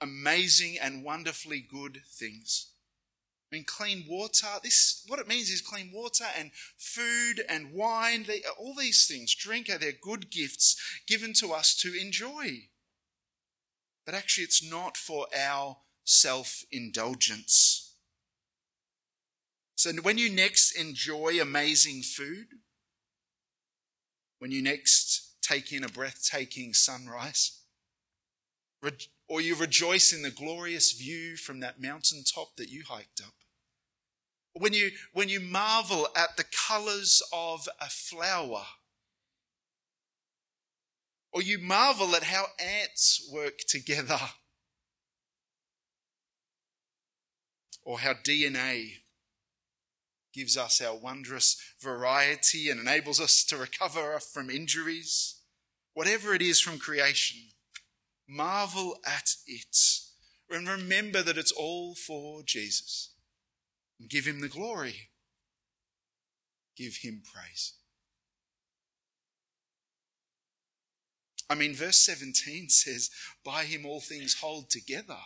amazing 0.00 0.76
and 0.80 1.04
wonderfully 1.04 1.60
good 1.60 2.00
things. 2.08 2.70
I 3.50 3.56
mean, 3.56 3.64
clean 3.64 4.04
water. 4.08 4.46
This 4.62 5.04
what 5.06 5.20
it 5.20 5.28
means 5.28 5.50
is 5.50 5.60
clean 5.60 5.90
water 5.92 6.24
and 6.36 6.50
food 6.76 7.44
and 7.48 7.72
wine. 7.72 8.24
They, 8.26 8.42
all 8.58 8.74
these 8.74 9.06
things, 9.06 9.34
drink, 9.34 9.68
are 9.70 9.78
they're 9.78 9.92
good 9.92 10.30
gifts 10.30 10.76
given 11.06 11.34
to 11.34 11.52
us 11.52 11.76
to 11.76 11.94
enjoy. 11.94 12.68
But 14.04 14.14
actually, 14.14 14.44
it's 14.44 14.68
not 14.68 14.96
for 14.96 15.26
our 15.36 15.76
self 16.04 16.64
indulgence. 16.70 17.94
So, 19.74 19.90
when 20.02 20.18
you 20.18 20.30
next 20.30 20.78
enjoy 20.78 21.40
amazing 21.40 22.02
food, 22.02 22.46
when 24.38 24.50
you 24.50 24.62
next 24.62 25.36
take 25.42 25.72
in 25.72 25.84
a 25.84 25.88
breathtaking 25.88 26.74
sunrise, 26.74 27.60
or 29.28 29.40
you 29.40 29.56
rejoice 29.56 30.12
in 30.12 30.22
the 30.22 30.30
glorious 30.30 30.92
view 30.92 31.36
from 31.36 31.60
that 31.60 31.80
mountaintop 31.80 32.56
that 32.56 32.68
you 32.68 32.84
hiked 32.86 33.20
up, 33.20 33.34
when 34.52 34.72
you, 34.72 34.90
when 35.12 35.28
you 35.28 35.40
marvel 35.40 36.08
at 36.16 36.36
the 36.36 36.44
colors 36.68 37.22
of 37.32 37.68
a 37.80 37.86
flower, 37.86 38.64
or 41.32 41.42
you 41.42 41.58
marvel 41.58 42.14
at 42.14 42.24
how 42.24 42.46
ants 42.60 43.28
work 43.32 43.58
together 43.66 44.20
or 47.84 48.00
how 48.00 48.14
DNA 48.14 48.92
gives 50.32 50.56
us 50.56 50.80
our 50.80 50.96
wondrous 50.96 51.56
variety 51.80 52.68
and 52.68 52.80
enables 52.80 53.20
us 53.20 53.44
to 53.44 53.56
recover 53.56 54.18
from 54.18 54.50
injuries. 54.50 55.40
Whatever 55.92 56.34
it 56.34 56.42
is 56.42 56.60
from 56.60 56.78
creation, 56.78 57.40
marvel 58.26 58.96
at 59.06 59.34
it 59.46 59.76
and 60.50 60.68
remember 60.68 61.22
that 61.22 61.38
it's 61.38 61.52
all 61.52 61.94
for 61.94 62.42
Jesus. 62.44 63.14
And 63.98 64.08
give 64.08 64.26
him 64.26 64.40
the 64.40 64.48
glory. 64.48 65.10
Give 66.76 66.96
him 66.96 67.22
praise. 67.32 67.74
I 71.48 71.54
mean, 71.54 71.74
verse 71.74 71.98
17 71.98 72.68
says, 72.68 73.10
By 73.44 73.64
him 73.64 73.86
all 73.86 74.00
things 74.00 74.40
hold 74.40 74.70
together. 74.70 75.18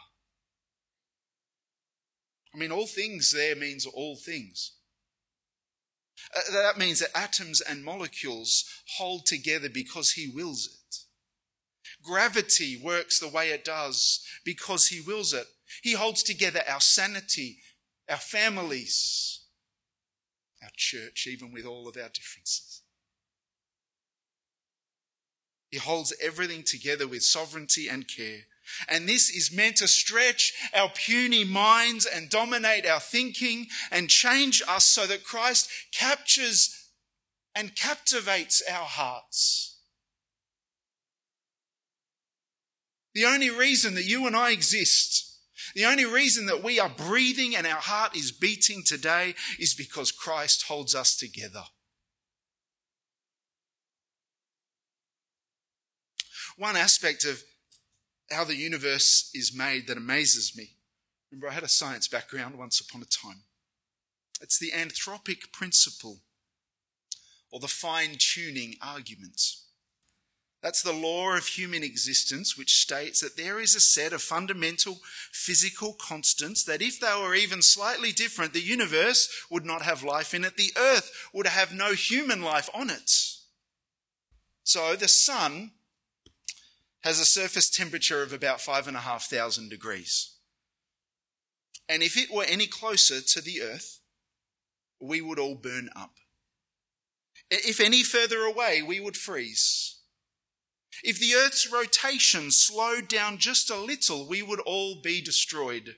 I 2.59 2.61
mean, 2.61 2.73
all 2.73 2.89
things 2.89 3.31
there 3.31 3.55
means 3.55 3.87
all 3.87 4.17
things. 4.17 4.73
Uh, 6.37 6.53
that 6.53 6.77
means 6.77 6.99
that 6.99 7.17
atoms 7.17 7.61
and 7.61 7.85
molecules 7.85 8.65
hold 8.97 9.27
together 9.27 9.69
because 9.73 10.11
he 10.13 10.29
wills 10.29 10.67
it. 10.67 10.97
Gravity 12.03 12.77
works 12.83 13.21
the 13.21 13.29
way 13.29 13.51
it 13.51 13.65
does 13.65 14.27
because 14.45 14.89
he 14.89 15.01
wills 15.01 15.33
it. 15.33 15.47
He 15.85 15.93
holds 15.93 16.25
together 16.25 16.61
our 16.69 16.81
sanity, 16.81 17.59
our 18.11 18.17
families, 18.17 19.45
our 20.61 20.71
church, 20.77 21.29
even 21.31 21.53
with 21.53 21.65
all 21.65 21.87
of 21.87 21.97
our 21.97 22.09
differences. 22.09 22.83
He 25.71 25.79
holds 25.79 26.13
everything 26.21 26.65
together 26.65 27.07
with 27.07 27.23
sovereignty 27.23 27.87
and 27.89 28.09
care. 28.09 28.41
And 28.89 29.09
this 29.09 29.31
is 29.31 29.53
meant 29.53 29.77
to 29.77 29.89
stretch 29.89 30.53
our 30.75 30.91
puny 30.91 31.45
minds 31.45 32.07
and 32.07 32.31
dominate 32.31 32.87
our 32.87 33.01
thinking 33.01 33.67
and 33.91 34.09
change 34.09 34.63
us 34.69 34.85
so 34.85 35.07
that 35.07 35.25
Christ 35.25 35.71
captures 35.93 36.91
and 37.55 37.75
captivates 37.75 38.63
our 38.71 38.85
hearts. 38.85 39.79
The 43.15 43.25
only 43.25 43.51
reason 43.51 43.95
that 43.95 44.05
you 44.05 44.27
and 44.27 44.37
I 44.37 44.53
exist, 44.53 45.41
the 45.75 45.87
only 45.87 46.05
reason 46.05 46.47
that 46.47 46.63
we 46.63 46.79
are 46.79 46.89
breathing 46.89 47.57
and 47.57 47.67
our 47.67 47.81
heart 47.81 48.17
is 48.17 48.31
beating 48.31 48.85
today 48.85 49.35
is 49.59 49.75
because 49.75 50.13
Christ 50.13 50.67
holds 50.69 50.95
us 50.95 51.17
together. 51.17 51.65
One 56.57 56.77
aspect 56.77 57.25
of 57.25 57.43
how 58.31 58.45
the 58.45 58.57
universe 58.57 59.31
is 59.35 59.57
made 59.57 59.87
that 59.87 59.97
amazes 59.97 60.57
me. 60.57 60.71
Remember, 61.31 61.49
I 61.49 61.55
had 61.55 61.63
a 61.63 61.69
science 61.69 62.09
background 62.09 62.57
once 62.59 62.81
upon 62.81 63.03
a 63.03 63.05
time. 63.05 63.43
It's 64.41 64.59
the 64.59 64.71
anthropic 64.71 65.53
principle 65.53 66.21
or 67.51 67.61
the 67.61 67.69
fine 67.69 68.17
tuning 68.19 68.77
argument. 68.83 69.43
That's 70.63 70.83
the 70.83 70.93
law 70.93 71.37
of 71.37 71.47
human 71.47 71.85
existence, 71.85 72.59
which 72.59 72.81
states 72.81 73.21
that 73.21 73.37
there 73.37 73.61
is 73.61 73.77
a 73.77 73.81
set 73.81 74.13
of 74.13 74.21
fundamental 74.21 74.99
physical 75.31 75.95
constants 75.95 76.65
that, 76.65 76.83
if 76.83 76.99
they 76.99 77.15
were 77.21 77.35
even 77.35 77.63
slightly 77.63 78.11
different, 78.11 78.53
the 78.53 78.61
universe 78.61 79.29
would 79.51 79.65
not 79.65 79.83
have 79.83 80.03
life 80.03 80.35
in 80.35 80.45
it. 80.45 80.57
The 80.57 80.73
earth 80.77 81.29
would 81.33 81.47
have 81.47 81.73
no 81.73 81.93
human 81.93 82.43
life 82.43 82.69
on 82.75 82.91
it. 82.91 83.11
So 84.65 84.97
the 84.97 85.09
sun 85.09 85.71
has 87.03 87.21
a 87.21 87.25
surface 87.25 87.71
temperature 87.71 88.23
of 88.23 88.33
about 88.33 88.61
5,500 88.61 89.71
degrees. 89.71 90.35
And 91.89 92.03
if 92.03 92.17
it 92.17 92.31
were 92.31 92.45
any 92.45 92.67
closer 92.67 93.21
to 93.21 93.41
the 93.41 93.63
earth, 93.63 94.01
we 95.01 95.21
would 95.21 95.39
all 95.39 95.55
burn 95.55 95.89
up. 95.97 96.15
If 97.51 97.81
any 97.81 98.03
further 98.03 98.41
away, 98.41 98.83
we 98.83 99.01
would 99.01 99.17
freeze. 99.17 100.01
If 101.03 101.19
the 101.19 101.35
earth's 101.35 101.71
rotation 101.71 102.51
slowed 102.51 103.09
down 103.09 103.39
just 103.39 103.71
a 103.71 103.77
little, 103.77 104.29
we 104.29 104.43
would 104.43 104.61
all 104.61 105.01
be 105.01 105.23
destroyed. 105.23 105.97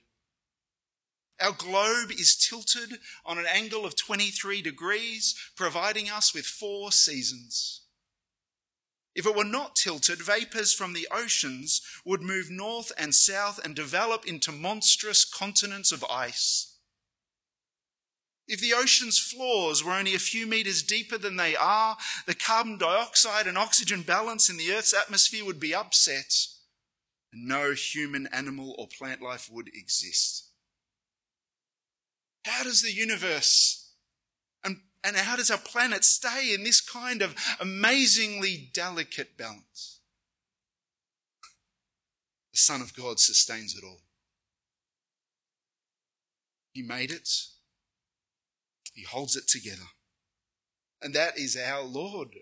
Our 1.41 1.53
globe 1.53 2.11
is 2.11 2.37
tilted 2.37 2.99
on 3.25 3.39
an 3.39 3.47
angle 3.51 3.87
of 3.87 3.97
23 3.97 4.61
degrees, 4.61 5.35
providing 5.57 6.11
us 6.11 6.35
with 6.35 6.45
four 6.45 6.93
seasons. 6.93 7.80
If 9.15 9.27
it 9.27 9.35
were 9.35 9.45
not 9.45 9.75
tilted, 9.75 10.23
vapors 10.23 10.73
from 10.73 10.93
the 10.93 11.09
oceans 11.11 11.83
would 12.05 12.23
move 12.23 12.51
north 12.51 12.93
and 12.97 13.15
south 13.15 13.59
and 13.65 13.75
develop 13.75 14.25
into 14.27 14.53
monstrous 14.53 15.25
continents 15.25 15.91
of 15.91 16.05
ice. 16.09 16.77
If 18.47 18.61
the 18.61 18.75
ocean's 18.75 19.19
floors 19.19 19.85
were 19.85 19.93
only 19.93 20.15
a 20.15 20.19
few 20.19 20.47
meters 20.47 20.83
deeper 20.83 21.19
than 21.19 21.37
they 21.37 21.55
are, 21.55 21.97
the 22.27 22.35
carbon 22.35 22.79
dioxide 22.79 23.47
and 23.47 23.57
oxygen 23.57 24.03
balance 24.03 24.49
in 24.49 24.57
the 24.57 24.73
Earth's 24.73 24.95
atmosphere 24.95 25.45
would 25.45 25.61
be 25.61 25.75
upset, 25.75 26.47
and 27.33 27.47
no 27.47 27.73
human, 27.73 28.27
animal, 28.33 28.75
or 28.77 28.89
plant 28.89 29.23
life 29.23 29.49
would 29.53 29.69
exist. 29.69 30.49
How 32.45 32.65
does 32.65 32.83
the 32.83 32.93
universe 32.93 33.80
and, 35.03 35.17
how 35.17 35.37
does 35.37 35.51
our 35.51 35.59
planet 35.59 36.05
stay 36.05 36.53
in 36.53 36.63
this 36.63 36.81
kind 36.81 37.23
of 37.23 37.35
amazingly 37.59 38.71
delicate 38.75 39.37
balance? 39.39 40.01
The 42.53 42.59
Son 42.59 42.81
of 42.81 42.95
God 42.95 43.19
sustains 43.19 43.77
it 43.77 43.85
all. 43.85 44.01
He 46.73 46.83
made 46.83 47.11
it. 47.11 47.29
He 48.93 49.05
holds 49.05 49.37
it 49.37 49.49
together. 49.49 49.89
And 51.03 51.15
that 51.15 51.39
is 51.39 51.57
our 51.57 51.83
Lord. 51.83 52.35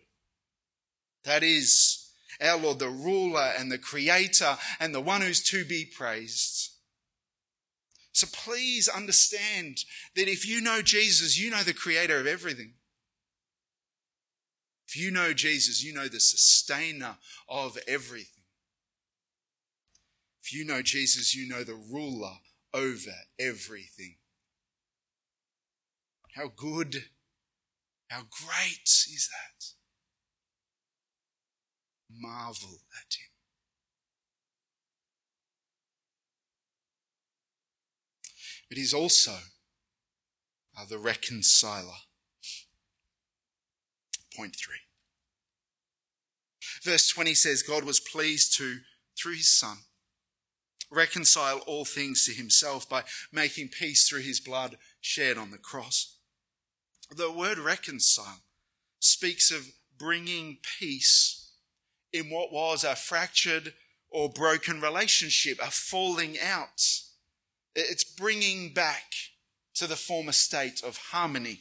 That 1.24 1.42
is 1.42 2.10
our 2.40 2.58
Lord, 2.58 2.78
the 2.78 2.88
ruler 2.88 3.52
and 3.56 3.70
the 3.70 3.78
creator 3.78 4.56
and 4.80 4.94
the 4.94 5.00
one 5.00 5.20
who's 5.20 5.42
to 5.44 5.64
be 5.64 5.84
praised. 5.84 6.67
So 8.18 8.26
please 8.32 8.88
understand 8.88 9.84
that 10.16 10.26
if 10.26 10.44
you 10.44 10.60
know 10.60 10.82
Jesus, 10.82 11.38
you 11.38 11.52
know 11.52 11.62
the 11.62 11.72
creator 11.72 12.18
of 12.18 12.26
everything. 12.26 12.72
If 14.88 14.96
you 14.96 15.12
know 15.12 15.32
Jesus, 15.32 15.84
you 15.84 15.94
know 15.94 16.08
the 16.08 16.18
sustainer 16.18 17.18
of 17.48 17.78
everything. 17.86 18.42
If 20.42 20.52
you 20.52 20.64
know 20.64 20.82
Jesus, 20.82 21.32
you 21.32 21.48
know 21.48 21.62
the 21.62 21.76
ruler 21.76 22.38
over 22.74 23.12
everything. 23.38 24.16
How 26.34 26.48
good, 26.48 27.04
how 28.10 28.22
great 28.22 28.82
is 28.82 29.30
that? 29.30 29.64
Marvel 32.10 32.80
at 33.00 33.14
him. 33.14 33.27
But 38.68 38.78
he's 38.78 38.94
also 38.94 39.36
uh, 40.78 40.84
the 40.88 40.98
reconciler. 40.98 41.94
Point 44.36 44.56
three. 44.56 44.76
Verse 46.82 47.08
20 47.08 47.34
says, 47.34 47.62
God 47.62 47.84
was 47.84 47.98
pleased 47.98 48.56
to, 48.58 48.78
through 49.18 49.34
his 49.34 49.50
Son, 49.50 49.78
reconcile 50.90 51.58
all 51.66 51.84
things 51.84 52.24
to 52.24 52.32
himself 52.32 52.88
by 52.88 53.04
making 53.32 53.68
peace 53.68 54.08
through 54.08 54.20
his 54.20 54.40
blood 54.40 54.76
shed 55.00 55.36
on 55.36 55.50
the 55.50 55.58
cross. 55.58 56.16
The 57.10 57.32
word 57.32 57.58
reconcile 57.58 58.40
speaks 59.00 59.50
of 59.50 59.66
bringing 59.98 60.58
peace 60.78 61.52
in 62.12 62.30
what 62.30 62.52
was 62.52 62.84
a 62.84 62.96
fractured 62.96 63.74
or 64.10 64.30
broken 64.30 64.80
relationship, 64.80 65.58
a 65.62 65.70
falling 65.70 66.36
out. 66.42 66.82
It's 67.80 68.02
bringing 68.02 68.72
back 68.72 69.12
to 69.74 69.86
the 69.86 69.94
former 69.94 70.32
state 70.32 70.82
of 70.82 70.96
harmony. 70.96 71.60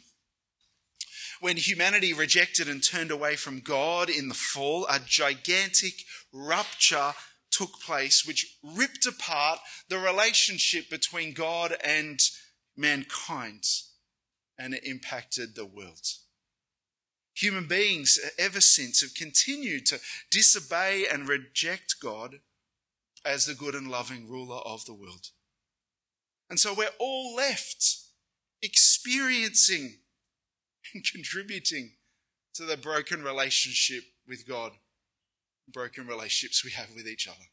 When 1.40 1.58
humanity 1.58 2.12
rejected 2.12 2.68
and 2.68 2.84
turned 2.84 3.12
away 3.12 3.36
from 3.36 3.60
God 3.60 4.10
in 4.10 4.28
the 4.28 4.34
fall, 4.34 4.88
a 4.90 5.00
gigantic 5.00 5.94
rupture 6.34 7.14
took 7.52 7.80
place 7.80 8.26
which 8.26 8.58
ripped 8.64 9.06
apart 9.06 9.60
the 9.90 10.00
relationship 10.00 10.90
between 10.90 11.34
God 11.34 11.78
and 11.84 12.20
mankind 12.76 13.64
and 14.58 14.74
it 14.74 14.84
impacted 14.84 15.54
the 15.54 15.66
world. 15.66 16.08
Human 17.36 17.68
beings 17.68 18.20
ever 18.40 18.60
since 18.60 19.02
have 19.02 19.14
continued 19.14 19.86
to 19.86 20.00
disobey 20.32 21.06
and 21.12 21.30
reject 21.30 21.98
God 22.02 22.40
as 23.24 23.46
the 23.46 23.54
good 23.54 23.76
and 23.76 23.92
loving 23.92 24.28
ruler 24.28 24.58
of 24.66 24.86
the 24.86 24.96
world. 24.96 25.28
And 26.50 26.60
so 26.60 26.74
we're 26.74 26.88
all 27.00 27.36
left 27.36 27.98
experiencing 28.62 29.98
and 30.94 31.04
contributing 31.12 31.92
to 32.56 32.64
the 32.64 32.78
broken 32.78 33.24
relationship 33.24 34.04
with 34.28 34.48
God, 34.48 34.72
broken 35.72 36.08
relationships 36.08 36.64
we 36.64 36.72
have 36.72 36.90
with 36.96 37.08
each 37.08 37.28
other. 37.28 37.46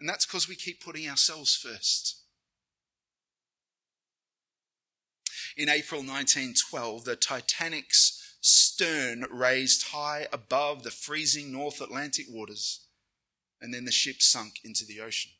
And 0.00 0.08
that's 0.08 0.26
because 0.26 0.48
we 0.48 0.56
keep 0.56 0.82
putting 0.82 1.08
ourselves 1.08 1.54
first. 1.54 2.20
In 5.56 5.68
April 5.68 6.00
1912, 6.00 7.04
the 7.04 7.14
Titanic's 7.14 8.36
stern 8.40 9.24
raised 9.30 9.88
high 9.88 10.26
above 10.32 10.82
the 10.82 10.90
freezing 10.90 11.52
North 11.52 11.80
Atlantic 11.80 12.26
waters, 12.28 12.86
and 13.60 13.72
then 13.72 13.84
the 13.84 13.92
ship 13.92 14.20
sunk 14.20 14.56
into 14.64 14.84
the 14.84 15.00
ocean. 15.00 15.30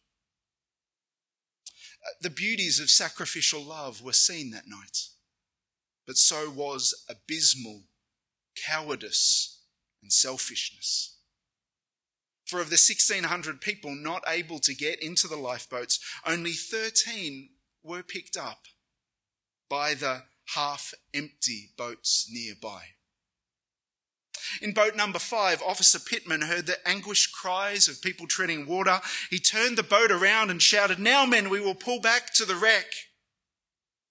The 2.21 2.31
beauties 2.31 2.81
of 2.81 2.91
sacrificial 2.91 3.63
love 3.63 4.03
were 4.03 4.13
seen 4.13 4.51
that 4.51 4.69
night, 4.69 5.09
but 6.07 6.17
so 6.17 6.51
was 6.51 7.05
abysmal 7.09 7.85
cowardice 8.67 9.63
and 10.03 10.13
selfishness. 10.13 11.17
For 12.45 12.61
of 12.61 12.69
the 12.69 12.75
1,600 12.75 13.61
people 13.61 13.95
not 13.95 14.23
able 14.29 14.59
to 14.61 14.75
get 14.75 15.03
into 15.03 15.27
the 15.27 15.37
lifeboats, 15.37 15.99
only 16.27 16.53
13 16.53 17.49
were 17.83 18.03
picked 18.03 18.37
up 18.37 18.65
by 19.69 19.95
the 19.95 20.25
half 20.55 20.93
empty 21.15 21.71
boats 21.77 22.29
nearby. 22.31 22.83
In 24.63 24.73
boat 24.73 24.97
number 24.97 25.19
five, 25.19 25.63
Officer 25.63 25.99
Pitman 25.99 26.43
heard 26.43 26.67
the 26.67 26.87
anguished 26.87 27.33
cries 27.33 27.89
of 27.89 28.03
people 28.03 28.27
treading 28.27 28.67
water. 28.67 29.01
He 29.31 29.39
turned 29.39 29.79
the 29.79 29.83
boat 29.83 30.11
around 30.11 30.51
and 30.51 30.63
shouted, 30.63 30.99
Now, 30.99 31.27
men, 31.27 31.51
we 31.51 31.61
will 31.61 31.75
pull 31.75 32.01
back 32.01 32.33
to 32.35 32.45
the 32.45 32.57
wreck. 32.57 32.87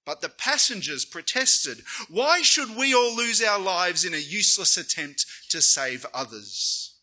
But 0.06 0.22
the 0.22 0.30
passengers 0.30 1.06
protested, 1.06 1.84
Why 2.10 2.42
should 2.42 2.76
we 2.76 2.94
all 2.94 3.16
lose 3.16 3.42
our 3.42 3.60
lives 3.60 4.04
in 4.04 4.14
a 4.14 4.18
useless 4.18 4.78
attempt 4.78 5.26
to 5.50 5.62
save 5.62 6.06
others? 6.14 6.96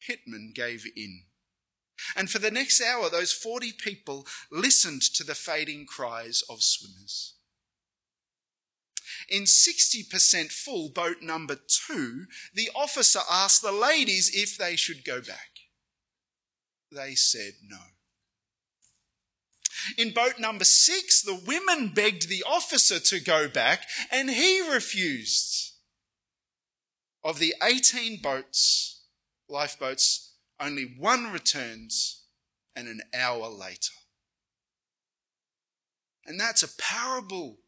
Pitman 0.00 0.52
gave 0.54 0.84
in. 0.96 1.24
And 2.16 2.28
for 2.28 2.38
the 2.38 2.50
next 2.50 2.82
hour, 2.82 3.08
those 3.08 3.32
40 3.32 3.72
people 3.72 4.26
listened 4.50 5.02
to 5.14 5.24
the 5.24 5.36
fading 5.36 5.86
cries 5.86 6.42
of 6.50 6.62
swimmers. 6.62 7.34
In 9.28 9.44
60% 9.44 10.50
full 10.50 10.90
boat 10.90 11.22
number 11.22 11.56
two, 11.56 12.26
the 12.54 12.70
officer 12.74 13.20
asked 13.30 13.62
the 13.62 13.72
ladies 13.72 14.30
if 14.34 14.56
they 14.56 14.76
should 14.76 15.04
go 15.04 15.20
back. 15.20 15.50
They 16.90 17.14
said 17.14 17.54
no. 17.66 17.78
In 19.98 20.12
boat 20.12 20.38
number 20.38 20.64
six, 20.64 21.22
the 21.22 21.40
women 21.46 21.92
begged 21.94 22.28
the 22.28 22.44
officer 22.46 23.00
to 23.00 23.20
go 23.20 23.48
back 23.48 23.86
and 24.10 24.30
he 24.30 24.60
refused. 24.60 25.70
Of 27.24 27.38
the 27.38 27.54
18 27.62 28.20
boats, 28.20 29.04
lifeboats 29.48 30.32
only 30.62 30.94
one 30.98 31.32
returns, 31.32 32.22
and 32.76 32.88
an 32.88 33.00
hour 33.14 33.48
later. 33.48 33.92
And 36.24 36.38
that's 36.38 36.62
a 36.62 36.76
parable 36.78 37.58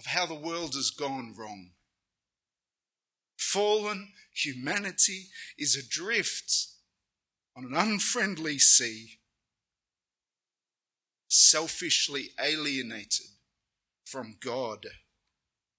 of 0.00 0.06
how 0.06 0.24
the 0.24 0.34
world 0.34 0.74
has 0.74 0.88
gone 0.88 1.34
wrong. 1.36 1.72
Fallen 3.36 4.08
humanity 4.32 5.26
is 5.58 5.76
adrift 5.76 6.68
on 7.54 7.66
an 7.66 7.74
unfriendly 7.74 8.58
sea, 8.58 9.18
selfishly 11.28 12.30
alienated 12.42 13.26
from 14.06 14.36
God 14.42 14.86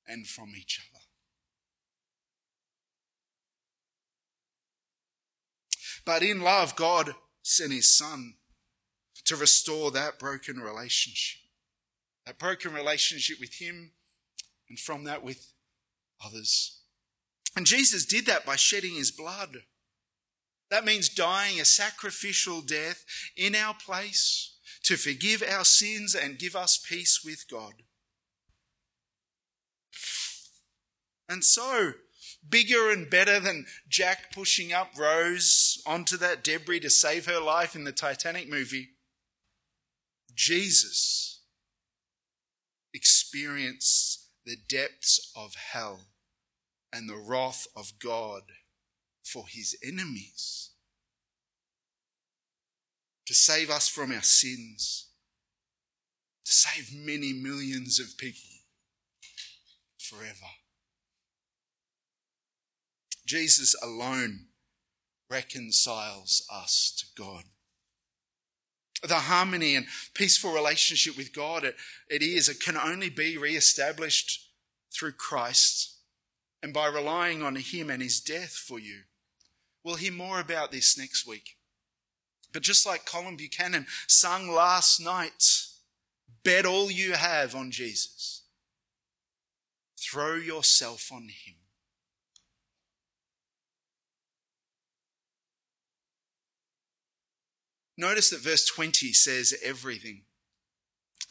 and 0.08 0.28
from 0.28 0.54
each 0.56 0.80
other. 0.80 1.04
But 6.06 6.22
in 6.22 6.42
love, 6.42 6.76
God 6.76 7.16
sent 7.42 7.72
his 7.72 7.98
son 7.98 8.36
to 9.26 9.36
restore 9.36 9.90
that 9.90 10.20
broken 10.20 10.60
relationship. 10.60 11.42
That 12.28 12.38
broken 12.38 12.72
relationship 12.72 13.40
with 13.40 13.56
him 13.56 13.94
and 14.72 14.80
from 14.80 15.04
that 15.04 15.22
with 15.22 15.52
others. 16.26 16.80
And 17.58 17.66
Jesus 17.66 18.06
did 18.06 18.26
that 18.28 18.46
by 18.46 18.56
shedding 18.56 18.96
his 18.96 19.12
blood. 19.12 19.64
That 20.70 20.86
means 20.86 21.10
dying 21.10 21.60
a 21.60 21.66
sacrificial 21.66 22.62
death 22.62 23.04
in 23.36 23.54
our 23.54 23.74
place 23.74 24.56
to 24.84 24.96
forgive 24.96 25.44
our 25.44 25.66
sins 25.66 26.16
and 26.16 26.40
give 26.40 26.56
us 26.56 26.78
peace 26.78 27.22
with 27.24 27.50
God. 27.52 27.74
And 31.28 31.44
so, 31.44 31.92
bigger 32.48 32.92
and 32.92 33.10
better 33.10 33.42
than 33.42 33.66
Jack 33.90 34.34
pushing 34.34 34.72
up 34.72 34.92
Rose 34.98 35.84
onto 35.86 36.16
that 36.18 36.46
debris 36.46 36.80
to 36.80 36.90
save 36.90 37.26
her 37.26 37.42
life 37.42 37.76
in 37.76 37.84
the 37.84 37.92
Titanic 37.92 38.50
movie, 38.50 38.92
Jesus 40.34 41.42
experienced 42.94 44.21
the 44.46 44.58
depths 44.70 45.32
of 45.36 45.56
hell 45.56 46.02
and 46.92 47.10
the 47.10 47.18
wrath 47.18 47.68
of 47.76 47.94
God 48.04 48.44
for 49.24 49.46
his 49.48 49.78
enemies. 49.84 50.72
To 53.28 53.34
save 53.34 53.70
us 53.70 53.88
from 53.88 54.12
our 54.12 54.24
sins, 54.24 55.08
to 56.46 56.52
save 56.52 56.94
many 56.94 57.32
millions 57.32 58.00
of 58.00 58.18
people 58.18 58.50
forever. 59.98 60.52
Jesus 63.26 63.76
alone 63.82 64.48
reconciles 65.30 66.46
us 66.52 66.94
to 66.98 67.22
God. 67.22 67.44
The 69.04 69.16
harmony 69.16 69.76
and 69.76 69.88
peaceful 70.14 70.54
relationship 70.54 71.18
with 71.18 71.34
God, 71.34 71.64
it, 71.64 71.76
it 72.10 72.22
is, 72.22 72.48
it 72.48 72.60
can 72.60 72.78
only 72.78 73.10
be 73.10 73.38
re-established 73.38 74.48
through 74.94 75.14
Christ 75.14 75.96
and 76.62 76.74
by 76.74 76.88
relying 76.88 77.42
on 77.42 77.56
Him 77.56 77.90
and 77.90 78.02
His 78.02 78.20
death 78.20 78.52
for 78.52 78.80
you. 78.80 79.00
We'll 79.84 79.96
hear 79.96 80.14
more 80.14 80.40
about 80.40 80.72
this 80.72 80.98
next 80.98 81.26
week. 81.26 81.58
But 82.54 82.62
just 82.62 82.86
like 82.86 83.06
Colin 83.06 83.38
Buchanan 83.38 83.88
sung 84.08 84.50
last 84.50 85.00
night, 85.00 85.66
bet 86.44 86.66
all 86.66 86.92
you 86.92 87.14
have 87.14 87.56
on 87.56 87.72
Jesus. 87.72 88.44
Throw 89.98 90.36
yourself 90.36 91.12
on 91.12 91.24
Him. 91.24 91.56
Notice 98.02 98.32
that 98.32 98.42
verse 98.42 98.66
20 98.66 99.14
says 99.14 99.54
everything. 99.64 100.24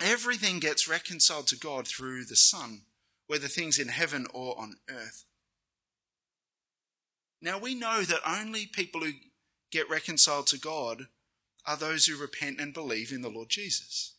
Everything 0.01 0.61
gets 0.61 0.87
reconciled 0.87 1.49
to 1.49 1.57
God 1.57 1.89
through 1.89 2.25
the 2.25 2.37
Son, 2.37 2.83
whether 3.27 3.49
things 3.49 3.77
in 3.77 3.89
heaven 3.89 4.29
or 4.33 4.57
on 4.57 4.77
earth. 4.89 5.25
Now 7.43 7.59
we 7.59 7.75
know 7.75 8.03
that 8.03 8.21
only 8.25 8.67
people 8.67 9.01
who 9.01 9.15
get 9.73 9.91
reconciled 9.91 10.47
to 10.47 10.61
God 10.61 11.09
are 11.67 11.77
those 11.77 12.07
who 12.07 12.17
repent 12.17 12.61
and 12.61 12.73
believe 12.73 13.11
in 13.11 13.23
the 13.23 13.31
Lord 13.31 13.49
Jesus. 13.49 14.15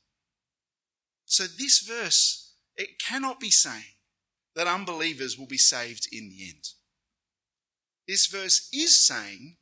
So 1.24 1.46
this 1.46 1.80
verse, 1.80 2.52
it 2.76 3.00
cannot 3.00 3.40
be 3.40 3.50
saying 3.50 3.96
that 4.58 4.68
unbelievers 4.68 5.38
will 5.38 5.48
be 5.48 5.58
saved 5.58 6.10
in 6.12 6.28
the 6.28 6.44
end. 6.50 6.68
This 8.10 8.28
verse 8.28 8.68
is 8.74 9.00
saying 9.00 9.56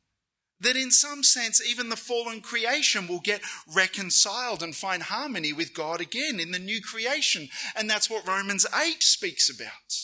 that 0.61 0.75
in 0.75 0.91
some 0.91 1.23
sense, 1.23 1.61
even 1.65 1.89
the 1.89 1.95
fallen 1.95 2.41
creation 2.41 3.07
will 3.07 3.19
get 3.19 3.41
reconciled 3.73 4.61
and 4.61 4.75
find 4.75 5.03
harmony 5.03 5.53
with 5.53 5.73
God 5.73 6.01
again 6.01 6.39
in 6.39 6.51
the 6.51 6.59
new 6.59 6.81
creation. 6.81 7.49
And 7.75 7.89
that's 7.89 8.09
what 8.09 8.27
Romans 8.27 8.65
8 8.75 9.01
speaks 9.01 9.49
about. 9.49 9.97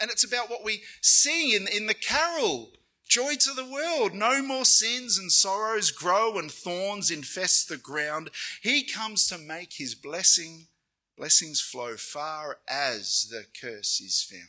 And 0.00 0.10
it's 0.10 0.24
about 0.24 0.50
what 0.50 0.64
we 0.64 0.82
sing 1.00 1.52
in, 1.52 1.68
in 1.68 1.86
the 1.86 1.94
carol. 1.94 2.72
Joy 3.08 3.34
to 3.40 3.52
the 3.52 3.66
world. 3.66 4.14
No 4.14 4.42
more 4.42 4.64
sins 4.64 5.18
and 5.18 5.30
sorrows 5.30 5.90
grow 5.90 6.38
and 6.38 6.50
thorns 6.50 7.10
infest 7.10 7.68
the 7.68 7.76
ground. 7.76 8.30
He 8.62 8.84
comes 8.84 9.26
to 9.28 9.38
make 9.38 9.74
his 9.74 9.94
blessing, 9.94 10.68
blessings 11.16 11.60
flow 11.60 11.96
far 11.96 12.58
as 12.68 13.28
the 13.30 13.44
curse 13.60 14.00
is 14.00 14.22
found. 14.22 14.48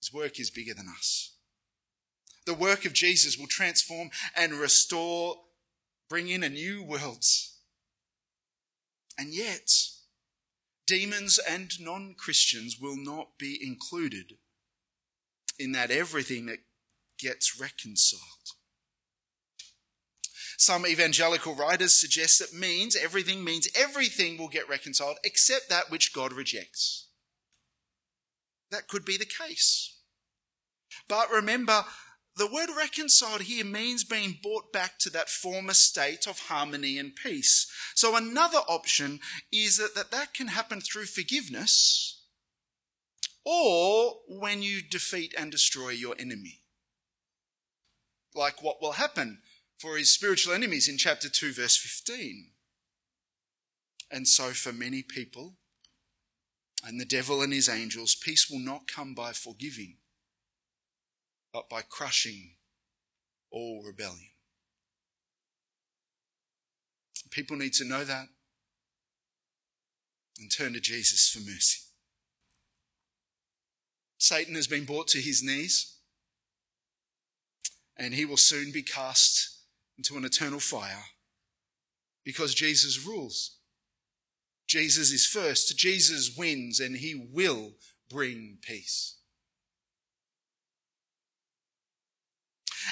His 0.00 0.12
work 0.12 0.40
is 0.40 0.50
bigger 0.50 0.74
than 0.74 0.88
us. 0.88 1.29
The 2.50 2.56
work 2.56 2.84
of 2.84 2.92
Jesus 2.92 3.38
will 3.38 3.46
transform 3.46 4.10
and 4.34 4.54
restore, 4.54 5.36
bring 6.08 6.28
in 6.30 6.42
a 6.42 6.48
new 6.48 6.82
world. 6.82 7.22
And 9.16 9.32
yet, 9.32 9.70
demons 10.84 11.38
and 11.48 11.70
non 11.78 12.16
Christians 12.18 12.76
will 12.80 12.96
not 12.96 13.38
be 13.38 13.56
included 13.64 14.32
in 15.60 15.70
that 15.72 15.92
everything 15.92 16.46
that 16.46 16.58
gets 17.20 17.60
reconciled. 17.60 18.56
Some 20.58 20.84
evangelical 20.84 21.54
writers 21.54 21.94
suggest 21.94 22.40
that 22.40 22.52
means 22.52 22.96
everything 22.96 23.44
means 23.44 23.68
everything 23.76 24.38
will 24.38 24.48
get 24.48 24.68
reconciled 24.68 25.18
except 25.22 25.68
that 25.68 25.88
which 25.88 26.12
God 26.12 26.32
rejects. 26.32 27.10
That 28.72 28.88
could 28.88 29.04
be 29.04 29.16
the 29.16 29.24
case. 29.24 29.98
But 31.08 31.30
remember, 31.30 31.84
the 32.36 32.46
word 32.46 32.68
reconciled 32.76 33.42
here 33.42 33.64
means 33.64 34.04
being 34.04 34.38
brought 34.42 34.72
back 34.72 34.98
to 35.00 35.10
that 35.10 35.28
former 35.28 35.74
state 35.74 36.26
of 36.26 36.38
harmony 36.38 36.96
and 36.96 37.14
peace. 37.14 37.70
So 37.94 38.16
another 38.16 38.58
option 38.68 39.20
is 39.52 39.76
that 39.78 39.94
that, 39.94 40.10
that 40.10 40.32
can 40.32 40.48
happen 40.48 40.80
through 40.80 41.06
forgiveness 41.06 42.22
or 43.44 44.20
when 44.28 44.62
you 44.62 44.80
defeat 44.80 45.34
and 45.36 45.50
destroy 45.50 45.90
your 45.90 46.14
enemy. 46.18 46.60
Like 48.34 48.62
what 48.62 48.80
will 48.80 48.92
happen 48.92 49.40
for 49.78 49.96
his 49.96 50.10
spiritual 50.10 50.54
enemies 50.54 50.88
in 50.88 50.98
chapter 50.98 51.28
2 51.28 51.52
verse 51.52 51.76
15. 51.76 52.50
And 54.10 54.26
so 54.26 54.50
for 54.50 54.72
many 54.72 55.02
people 55.02 55.56
and 56.86 57.00
the 57.00 57.04
devil 57.04 57.42
and 57.42 57.52
his 57.52 57.68
angels, 57.68 58.14
peace 58.14 58.48
will 58.48 58.60
not 58.60 58.86
come 58.86 59.14
by 59.14 59.32
forgiving 59.32 59.96
but 61.52 61.68
by 61.68 61.82
crushing 61.82 62.56
all 63.50 63.82
rebellion. 63.84 64.30
People 67.30 67.56
need 67.56 67.72
to 67.74 67.84
know 67.84 68.04
that 68.04 68.26
and 70.38 70.50
turn 70.50 70.72
to 70.72 70.80
Jesus 70.80 71.28
for 71.28 71.40
mercy. 71.40 71.80
Satan 74.18 74.54
has 74.54 74.66
been 74.66 74.84
brought 74.84 75.08
to 75.08 75.18
his 75.18 75.42
knees, 75.42 75.96
and 77.96 78.14
he 78.14 78.24
will 78.24 78.36
soon 78.36 78.72
be 78.72 78.82
cast 78.82 79.64
into 79.96 80.16
an 80.16 80.24
eternal 80.24 80.60
fire 80.60 81.04
because 82.24 82.54
Jesus 82.54 83.04
rules. 83.06 83.56
Jesus 84.66 85.10
is 85.10 85.26
first. 85.26 85.76
Jesus 85.76 86.36
wins, 86.36 86.80
and 86.80 86.96
he 86.96 87.14
will 87.14 87.72
bring 88.08 88.58
peace. 88.62 89.19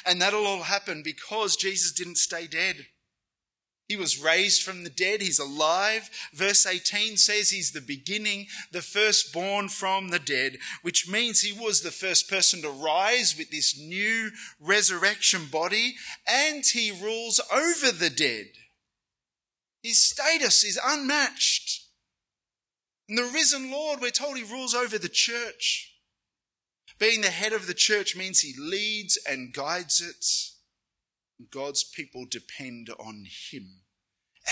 And 0.04 0.20
that'll 0.20 0.46
all 0.46 0.62
happen 0.62 1.02
because 1.02 1.56
Jesus 1.56 1.92
didn't 1.92 2.16
stay 2.16 2.46
dead. 2.46 2.86
He 3.88 3.96
was 3.96 4.22
raised 4.22 4.62
from 4.62 4.84
the 4.84 4.90
dead. 4.90 5.22
He's 5.22 5.38
alive. 5.38 6.10
Verse 6.34 6.66
18 6.66 7.16
says 7.16 7.48
he's 7.48 7.72
the 7.72 7.80
beginning, 7.80 8.46
the 8.70 8.82
firstborn 8.82 9.70
from 9.70 10.10
the 10.10 10.18
dead, 10.18 10.58
which 10.82 11.08
means 11.08 11.40
he 11.40 11.58
was 11.58 11.80
the 11.80 11.90
first 11.90 12.28
person 12.28 12.60
to 12.62 12.70
rise 12.70 13.34
with 13.36 13.50
this 13.50 13.78
new 13.78 14.30
resurrection 14.60 15.46
body 15.50 15.94
and 16.26 16.64
he 16.66 16.90
rules 16.90 17.40
over 17.50 17.90
the 17.90 18.10
dead. 18.10 18.48
His 19.82 20.00
status 20.00 20.64
is 20.64 20.78
unmatched. 20.84 21.86
And 23.08 23.16
the 23.16 23.30
risen 23.32 23.70
Lord, 23.70 24.02
we're 24.02 24.10
told 24.10 24.36
he 24.36 24.44
rules 24.44 24.74
over 24.74 24.98
the 24.98 25.08
church. 25.08 25.87
Being 26.98 27.20
the 27.20 27.30
head 27.30 27.52
of 27.52 27.66
the 27.66 27.74
church 27.74 28.16
means 28.16 28.40
he 28.40 28.54
leads 28.58 29.18
and 29.28 29.52
guides 29.52 30.00
it. 30.00 30.24
God's 31.50 31.84
people 31.84 32.24
depend 32.28 32.90
on 32.98 33.26
Him. 33.50 33.82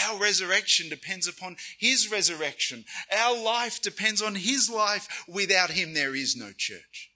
Our 0.06 0.20
resurrection 0.20 0.88
depends 0.88 1.26
upon 1.26 1.56
His 1.78 2.10
resurrection. 2.10 2.84
Our 3.12 3.42
life 3.42 3.82
depends 3.82 4.22
on 4.22 4.36
His 4.36 4.70
life. 4.70 5.24
Without 5.26 5.70
Him, 5.70 5.94
there 5.94 6.14
is 6.14 6.36
no 6.36 6.52
church. 6.56 7.10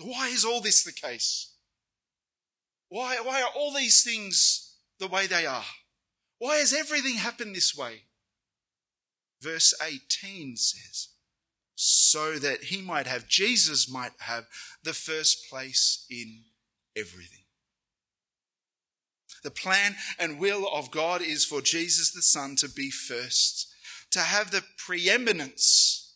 Why 0.00 0.28
is 0.28 0.44
all 0.44 0.60
this 0.60 0.84
the 0.84 0.92
case? 0.92 1.54
Why, 2.88 3.16
why 3.22 3.42
are 3.42 3.50
all 3.56 3.72
these 3.72 4.02
things 4.02 4.76
the 4.98 5.08
way 5.08 5.26
they 5.26 5.46
are? 5.46 5.64
Why 6.38 6.56
has 6.56 6.72
everything 6.72 7.14
happened 7.14 7.54
this 7.54 7.76
way? 7.76 8.02
Verse 9.40 9.74
18 9.82 10.56
says, 10.56 11.08
so 11.84 12.34
that 12.34 12.64
he 12.64 12.80
might 12.80 13.08
have, 13.08 13.26
Jesus 13.26 13.90
might 13.90 14.12
have 14.20 14.44
the 14.84 14.92
first 14.92 15.50
place 15.50 16.06
in 16.08 16.44
everything. 16.96 17.40
The 19.42 19.50
plan 19.50 19.96
and 20.16 20.38
will 20.38 20.68
of 20.72 20.92
God 20.92 21.22
is 21.22 21.44
for 21.44 21.60
Jesus 21.60 22.12
the 22.12 22.22
Son 22.22 22.54
to 22.56 22.68
be 22.68 22.90
first, 22.90 23.74
to 24.12 24.20
have 24.20 24.52
the 24.52 24.62
preeminence, 24.78 26.14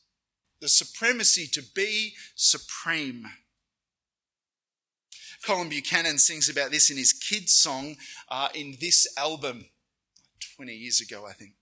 the 0.61 0.69
supremacy, 0.69 1.49
to 1.49 1.63
be 1.75 2.15
supreme. 2.37 3.27
Colin 5.45 5.69
Buchanan 5.69 6.19
sings 6.19 6.49
about 6.49 6.71
this 6.71 6.93
in 6.93 6.97
his 6.97 7.13
kids' 7.13 7.55
song 7.55 7.97
uh, 8.29 8.51
in 8.55 8.77
this 8.81 9.09
album 9.19 9.65
20 10.55 10.73
years 10.73 11.01
ago, 11.01 11.27
I 11.29 11.33
think. 11.33 11.55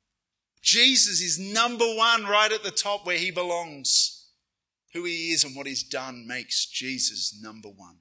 Jesus 0.65 1.21
is 1.21 1.39
number 1.39 1.85
one 1.85 2.25
right 2.25 2.51
at 2.51 2.65
the 2.65 2.71
top 2.71 3.05
where 3.05 3.19
he 3.19 3.31
belongs. 3.31 4.29
Who 4.95 5.05
he 5.05 5.31
is 5.33 5.45
and 5.45 5.55
what 5.55 5.67
he's 5.67 5.83
done 5.83 6.27
makes 6.27 6.65
Jesus 6.65 7.39
number 7.43 7.69
one. 7.69 7.99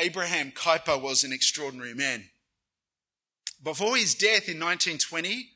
Abraham 0.00 0.50
Kuyper 0.50 1.00
was 1.00 1.22
an 1.22 1.32
extraordinary 1.32 1.94
man. 1.94 2.24
Before 3.62 3.96
his 3.96 4.14
death 4.14 4.48
in 4.48 4.58
1920, 4.58 5.50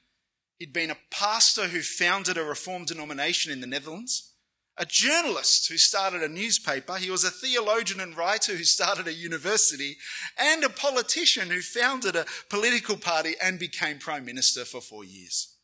he'd 0.59 0.73
been 0.73 0.91
a 0.91 0.99
pastor 1.11 1.69
who 1.69 1.81
founded 1.81 2.39
a 2.39 2.45
reformed 2.45 2.87
denomination 2.87 3.53
in 3.53 3.61
the 3.61 3.67
Netherlands, 3.67 4.32
a 4.83 4.85
journalist 4.85 5.69
who 5.69 5.79
started 5.79 6.25
a 6.25 6.29
newspaper, 6.29 6.97
he 6.97 7.09
was 7.09 7.23
a 7.23 7.31
theologian 7.31 8.01
and 8.01 8.17
writer 8.17 8.57
who 8.57 8.65
started 8.65 9.07
a 9.07 9.15
university, 9.15 9.97
and 10.37 10.65
a 10.65 10.69
politician 10.69 11.51
who 11.51 11.61
founded 11.61 12.17
a 12.17 12.27
political 12.51 12.97
party 12.97 13.37
and 13.41 13.61
became 13.61 14.01
prime 14.01 14.25
minister 14.25 14.65
for 14.65 14.81
four 14.81 15.05
years. 15.05 15.55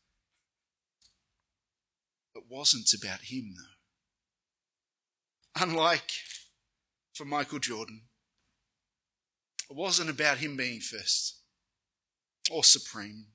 It 2.33 2.45
wasn't 2.49 2.93
about 2.93 3.23
him, 3.23 3.55
though. 3.57 5.63
Unlike 5.63 6.11
for 7.13 7.25
Michael 7.25 7.59
Jordan, 7.59 8.03
it 9.69 9.75
wasn't 9.75 10.09
about 10.09 10.37
him 10.37 10.55
being 10.55 10.79
first 10.79 11.41
or 12.49 12.63
supreme. 12.63 13.25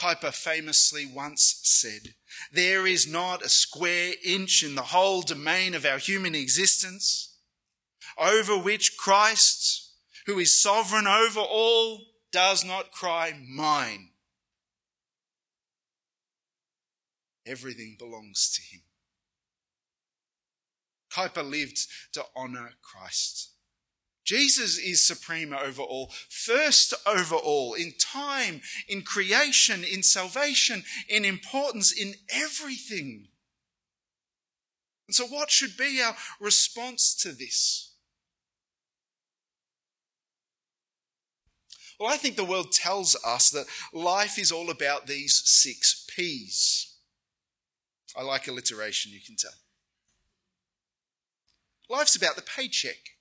Kuyper 0.00 0.32
famously 0.32 1.04
once 1.04 1.60
said, 1.62 2.14
There 2.50 2.86
is 2.86 3.06
not 3.06 3.44
a 3.44 3.50
square 3.50 4.14
inch 4.24 4.62
in 4.62 4.74
the 4.74 4.82
whole 4.82 5.20
domain 5.20 5.74
of 5.74 5.84
our 5.84 5.98
human 5.98 6.34
existence 6.34 7.36
over 8.16 8.56
which 8.56 8.96
Christ, 8.96 9.92
who 10.26 10.38
is 10.38 10.62
sovereign 10.62 11.06
over 11.06 11.40
all, 11.40 12.06
does 12.32 12.64
not 12.64 12.92
cry, 12.92 13.32
Mine. 13.46 14.10
Everything 17.46 17.96
belongs 17.98 18.50
to 18.52 18.62
him. 18.74 18.82
Kuyper 21.12 21.48
lived 21.48 21.78
to 22.12 22.24
honour 22.36 22.70
Christ. 22.80 23.54
Jesus 24.30 24.78
is 24.78 25.04
supreme 25.04 25.52
over 25.52 25.82
all, 25.82 26.12
first 26.28 26.94
over 27.04 27.34
all, 27.34 27.74
in 27.74 27.94
time, 27.98 28.60
in 28.88 29.02
creation, 29.02 29.82
in 29.82 30.04
salvation, 30.04 30.84
in 31.08 31.24
importance, 31.24 31.90
in 31.90 32.14
everything. 32.32 33.26
And 35.08 35.16
so, 35.16 35.26
what 35.26 35.50
should 35.50 35.76
be 35.76 36.00
our 36.00 36.14
response 36.38 37.12
to 37.16 37.32
this? 37.32 37.92
Well, 41.98 42.08
I 42.08 42.16
think 42.16 42.36
the 42.36 42.44
world 42.44 42.70
tells 42.70 43.16
us 43.26 43.50
that 43.50 43.66
life 43.92 44.38
is 44.38 44.52
all 44.52 44.70
about 44.70 45.08
these 45.08 45.42
six 45.44 46.06
P's. 46.08 46.94
I 48.16 48.22
like 48.22 48.46
alliteration, 48.46 49.10
you 49.10 49.20
can 49.26 49.34
tell. 49.34 49.50
Life's 51.88 52.14
about 52.14 52.36
the 52.36 52.42
paycheck 52.42 53.16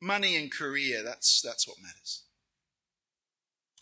money 0.00 0.36
and 0.36 0.50
career, 0.50 1.02
that's, 1.02 1.40
that's 1.40 1.66
what 1.66 1.78
matters. 1.82 2.22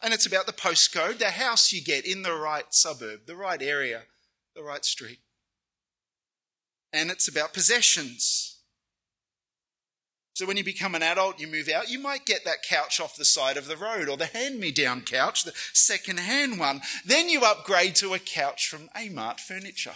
And 0.03 0.13
it's 0.13 0.27
about 0.27 0.47
the 0.47 0.53
postcode, 0.53 1.19
the 1.19 1.31
house 1.31 1.73
you 1.73 1.83
get 1.83 2.05
in 2.05 2.23
the 2.23 2.35
right 2.35 2.65
suburb, 2.71 3.27
the 3.27 3.37
right 3.37 3.63
area, 3.63 4.03
the 4.55 4.63
right 4.63 4.85
street. 4.85 5.21
And 6.93 7.11
it's 7.11 7.29
about 7.29 7.55
possessions. 7.55 8.59
So 10.35 10.47
when 10.47 10.57
you 10.57 10.65
become 10.65 10.95
an 10.95 11.03
adult, 11.03 11.39
you 11.39 11.47
move 11.47 11.69
out, 11.69 11.91
you 11.91 12.01
might 12.01 12.25
get 12.25 12.45
that 12.45 12.63
couch 12.63 13.01
off 13.01 13.17
the 13.17 13.25
side 13.25 13.57
of 13.57 13.69
the 13.69 13.77
road 13.77 14.09
or 14.09 14.17
the 14.17 14.27
hand 14.27 14.59
me 14.59 14.73
down 14.73 15.03
couch, 15.03 15.45
the 15.45 15.53
second 15.73 16.19
hand 16.19 16.59
one. 16.59 16.81
Then 17.05 17.29
you 17.29 17.43
upgrade 17.45 17.95
to 17.97 18.15
a 18.15 18.19
couch 18.19 18.67
from 18.67 18.89
Amart 18.97 19.41
Furniture. 19.41 19.95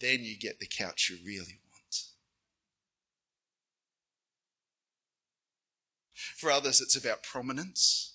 Then 0.00 0.24
you 0.24 0.36
get 0.36 0.60
the 0.60 0.66
couch 0.66 1.10
you 1.10 1.18
really 1.24 1.58
want. 1.62 1.67
For 6.38 6.52
others, 6.52 6.80
it's 6.80 6.94
about 6.94 7.24
prominence, 7.24 8.14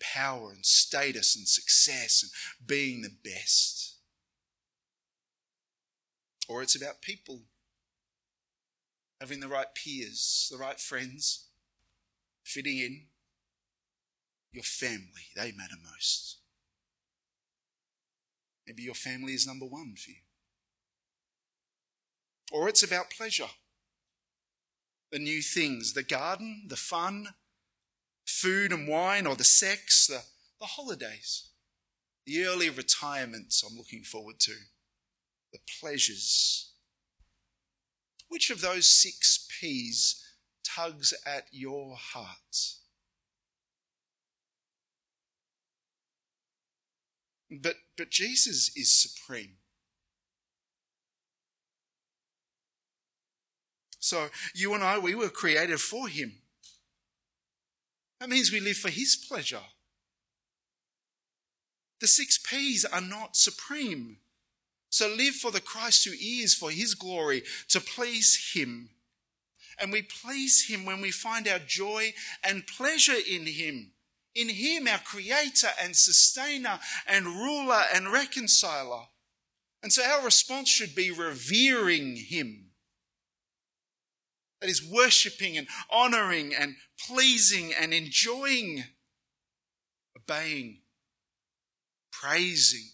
power 0.00 0.52
and 0.52 0.64
status 0.64 1.36
and 1.36 1.46
success 1.46 2.22
and 2.22 2.66
being 2.66 3.02
the 3.02 3.14
best. 3.22 3.98
Or 6.48 6.62
it's 6.62 6.74
about 6.74 7.02
people, 7.02 7.42
having 9.20 9.40
the 9.40 9.48
right 9.48 9.66
peers, 9.74 10.48
the 10.50 10.56
right 10.56 10.80
friends, 10.80 11.48
fitting 12.42 12.78
in. 12.78 13.02
Your 14.50 14.62
family, 14.62 15.28
they 15.36 15.52
matter 15.52 15.74
most. 15.92 16.38
Maybe 18.66 18.82
your 18.82 18.94
family 18.94 19.34
is 19.34 19.46
number 19.46 19.66
one 19.66 19.94
for 19.96 20.10
you. 20.10 20.16
Or 22.50 22.66
it's 22.68 22.82
about 22.82 23.10
pleasure 23.10 23.50
the 25.14 25.20
new 25.20 25.40
things 25.40 25.92
the 25.92 26.02
garden, 26.02 26.64
the 26.66 26.74
fun, 26.74 27.28
food 28.26 28.72
and 28.72 28.88
wine, 28.88 29.28
or 29.28 29.36
the 29.36 29.44
sex, 29.44 30.08
the, 30.08 30.20
the 30.58 30.66
holidays, 30.66 31.50
the 32.26 32.44
early 32.44 32.68
retirements 32.68 33.62
I'm 33.62 33.78
looking 33.78 34.02
forward 34.02 34.40
to, 34.40 34.54
the 35.52 35.60
pleasures. 35.80 36.72
Which 38.28 38.50
of 38.50 38.60
those 38.60 38.88
six 38.88 39.46
P's 39.60 40.20
tugs 40.64 41.14
at 41.24 41.46
your 41.52 41.94
heart? 41.96 42.72
But, 47.62 47.76
but 47.96 48.10
Jesus 48.10 48.72
is 48.74 48.92
supreme. 48.92 49.58
So 54.04 54.28
you 54.54 54.74
and 54.74 54.84
I, 54.84 54.98
we 54.98 55.14
were 55.14 55.30
created 55.30 55.80
for 55.80 56.08
Him. 56.08 56.34
That 58.20 58.28
means 58.28 58.52
we 58.52 58.60
live 58.60 58.76
for 58.76 58.90
His 58.90 59.16
pleasure. 59.16 59.62
The 62.00 62.06
six 62.06 62.36
P's 62.36 62.84
are 62.84 63.00
not 63.00 63.34
supreme. 63.34 64.18
So 64.90 65.08
live 65.08 65.34
for 65.36 65.50
the 65.50 65.60
Christ 65.62 66.04
who 66.04 66.12
is, 66.12 66.54
for 66.54 66.70
His 66.70 66.94
glory, 66.94 67.44
to 67.68 67.80
please 67.80 68.52
Him. 68.54 68.90
And 69.80 69.90
we 69.90 70.02
please 70.02 70.66
Him 70.68 70.84
when 70.84 71.00
we 71.00 71.10
find 71.10 71.48
our 71.48 71.58
joy 71.58 72.12
and 72.46 72.66
pleasure 72.66 73.16
in 73.26 73.46
Him. 73.46 73.92
In 74.34 74.50
Him, 74.50 74.86
our 74.86 74.98
Creator 74.98 75.68
and 75.82 75.96
Sustainer 75.96 76.78
and 77.06 77.24
Ruler 77.26 77.84
and 77.94 78.12
Reconciler. 78.12 79.04
And 79.82 79.90
so 79.90 80.04
our 80.04 80.22
response 80.22 80.68
should 80.68 80.94
be 80.94 81.10
revering 81.10 82.16
Him 82.16 82.72
that 84.64 84.70
is 84.70 84.82
worshipping 84.82 85.58
and 85.58 85.68
honoring 85.90 86.54
and 86.54 86.76
pleasing 87.06 87.74
and 87.78 87.92
enjoying, 87.92 88.84
obeying, 90.16 90.78
praising, 92.10 92.88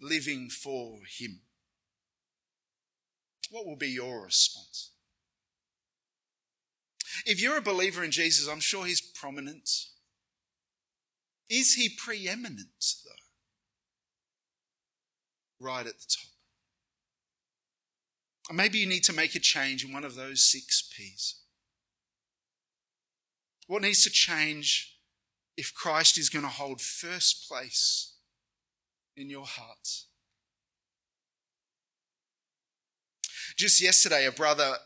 living 0.00 0.48
for 0.48 1.00
Him. 1.18 1.40
What 3.50 3.66
will 3.66 3.74
be 3.74 3.88
your 3.88 4.22
response? 4.22 4.92
If 7.26 7.42
you're 7.42 7.58
a 7.58 7.60
believer 7.60 8.04
in 8.04 8.12
Jesus, 8.12 8.48
I'm 8.48 8.60
sure 8.60 8.86
He's 8.86 9.00
prominent. 9.00 9.68
Is 11.48 11.74
He 11.74 11.88
preeminent, 11.88 12.68
though? 13.04 13.10
right 15.58 15.88
at 15.88 15.98
the 15.98 16.06
top. 16.06 16.29
Maybe 18.52 18.78
you 18.78 18.86
need 18.86 19.04
to 19.04 19.12
make 19.12 19.34
a 19.34 19.40
change 19.40 19.84
in 19.84 19.92
one 19.92 20.04
of 20.04 20.16
those 20.16 20.42
six 20.42 20.82
P's. 20.96 21.36
What 23.66 23.82
needs 23.82 24.02
to 24.04 24.10
change 24.10 24.96
if 25.56 25.72
Christ 25.72 26.18
is 26.18 26.28
going 26.28 26.44
to 26.44 26.50
hold 26.50 26.80
first 26.80 27.48
place 27.48 28.14
in 29.16 29.30
your 29.30 29.46
heart? 29.46 30.04
Just 33.56 33.80
yesterday, 33.80 34.26
a 34.26 34.32
brother 34.32 34.76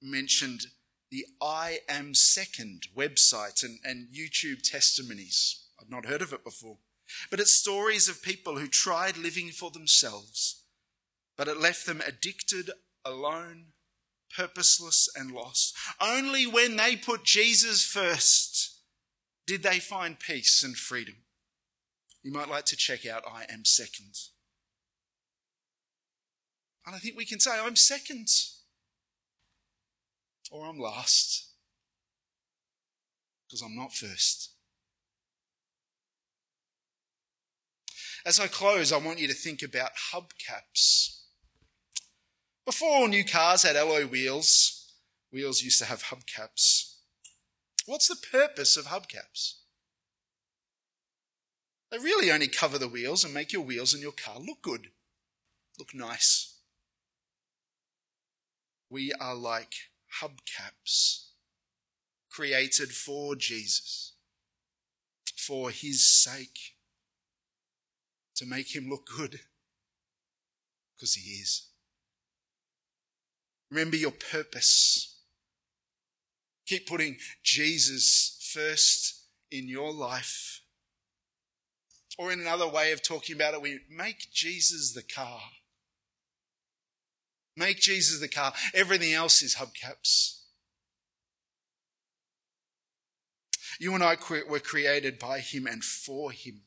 mentioned 0.00 0.66
the 1.10 1.24
I 1.40 1.78
Am 1.88 2.14
Second 2.14 2.88
website 2.96 3.64
and, 3.64 3.78
and 3.84 4.08
YouTube 4.08 4.62
testimonies. 4.62 5.64
I've 5.80 5.90
not 5.90 6.06
heard 6.06 6.22
of 6.22 6.32
it 6.32 6.44
before. 6.44 6.78
But 7.30 7.40
it's 7.40 7.52
stories 7.52 8.08
of 8.08 8.22
people 8.22 8.58
who 8.58 8.68
tried 8.68 9.16
living 9.16 9.48
for 9.48 9.70
themselves, 9.70 10.62
but 11.36 11.48
it 11.48 11.58
left 11.58 11.86
them 11.86 12.02
addicted, 12.06 12.70
alone, 13.04 13.66
purposeless, 14.36 15.08
and 15.16 15.30
lost. 15.30 15.76
Only 16.00 16.46
when 16.46 16.76
they 16.76 16.96
put 16.96 17.24
Jesus 17.24 17.84
first 17.84 18.80
did 19.46 19.62
they 19.62 19.78
find 19.78 20.18
peace 20.18 20.62
and 20.62 20.76
freedom. 20.76 21.16
You 22.22 22.32
might 22.32 22.48
like 22.48 22.66
to 22.66 22.76
check 22.76 23.06
out 23.06 23.24
I 23.26 23.46
Am 23.50 23.64
Second. 23.64 24.14
And 26.86 26.94
I 26.94 26.98
think 26.98 27.16
we 27.16 27.24
can 27.24 27.40
say, 27.40 27.50
I'm 27.58 27.76
second 27.76 28.28
or 30.50 30.66
I'm 30.66 30.78
last 30.78 31.50
because 33.46 33.62
I'm 33.62 33.76
not 33.76 33.92
first. 33.92 34.52
As 38.24 38.40
I 38.40 38.46
close, 38.46 38.92
I 38.92 38.98
want 38.98 39.18
you 39.18 39.28
to 39.28 39.34
think 39.34 39.62
about 39.62 39.90
hubcaps. 40.12 41.17
Before 42.68 42.90
all 42.90 43.08
new 43.08 43.24
cars 43.24 43.62
had 43.62 43.76
alloy 43.76 44.06
wheels, 44.06 44.92
wheels 45.32 45.62
used 45.62 45.78
to 45.78 45.86
have 45.86 46.02
hubcaps. 46.02 46.96
What's 47.86 48.08
the 48.08 48.26
purpose 48.30 48.76
of 48.76 48.84
hubcaps? 48.84 49.54
They 51.90 51.96
really 51.96 52.30
only 52.30 52.46
cover 52.46 52.76
the 52.76 52.86
wheels 52.86 53.24
and 53.24 53.32
make 53.32 53.54
your 53.54 53.62
wheels 53.62 53.94
and 53.94 54.02
your 54.02 54.12
car 54.12 54.38
look 54.38 54.60
good, 54.60 54.88
look 55.78 55.94
nice. 55.94 56.58
We 58.90 59.14
are 59.14 59.34
like 59.34 59.72
hubcaps 60.20 61.28
created 62.30 62.90
for 62.90 63.34
Jesus, 63.34 64.12
for 65.34 65.70
his 65.70 66.06
sake, 66.06 66.74
to 68.34 68.44
make 68.44 68.76
him 68.76 68.90
look 68.90 69.06
good, 69.06 69.40
because 70.94 71.14
he 71.14 71.30
is. 71.30 71.68
Remember 73.70 73.96
your 73.96 74.12
purpose. 74.12 75.16
Keep 76.66 76.88
putting 76.88 77.16
Jesus 77.42 78.50
first 78.52 79.24
in 79.50 79.68
your 79.68 79.92
life. 79.92 80.62
Or 82.18 82.32
in 82.32 82.40
another 82.40 82.68
way 82.68 82.92
of 82.92 83.02
talking 83.02 83.36
about 83.36 83.54
it, 83.54 83.62
we 83.62 83.80
make 83.90 84.32
Jesus 84.32 84.92
the 84.92 85.02
car. 85.02 85.40
Make 87.56 87.78
Jesus 87.78 88.20
the 88.20 88.28
car. 88.28 88.52
Everything 88.74 89.12
else 89.12 89.42
is 89.42 89.56
hubcaps. 89.56 90.38
You 93.80 93.94
and 93.94 94.02
I 94.02 94.16
were 94.48 94.58
created 94.58 95.18
by 95.18 95.38
Him 95.38 95.66
and 95.66 95.84
for 95.84 96.32
Him. 96.32 96.62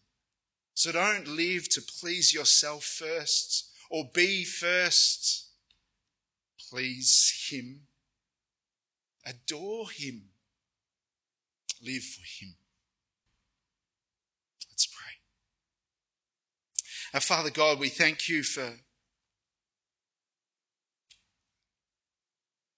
So 0.74 0.92
don't 0.92 1.28
live 1.28 1.70
to 1.70 1.82
please 1.82 2.34
yourself 2.34 2.86
first 2.86 3.70
or 3.90 4.06
be 4.14 4.46
first. 4.46 5.51
Please 6.72 7.50
Him. 7.50 7.82
Adore 9.26 9.90
Him. 9.94 10.30
Live 11.84 12.04
for 12.04 12.22
Him. 12.22 12.56
Let's 14.70 14.86
pray. 14.86 15.12
Our 17.14 17.20
Father 17.20 17.50
God, 17.50 17.78
we 17.78 17.90
thank 17.90 18.30
you 18.30 18.42
for 18.44 18.62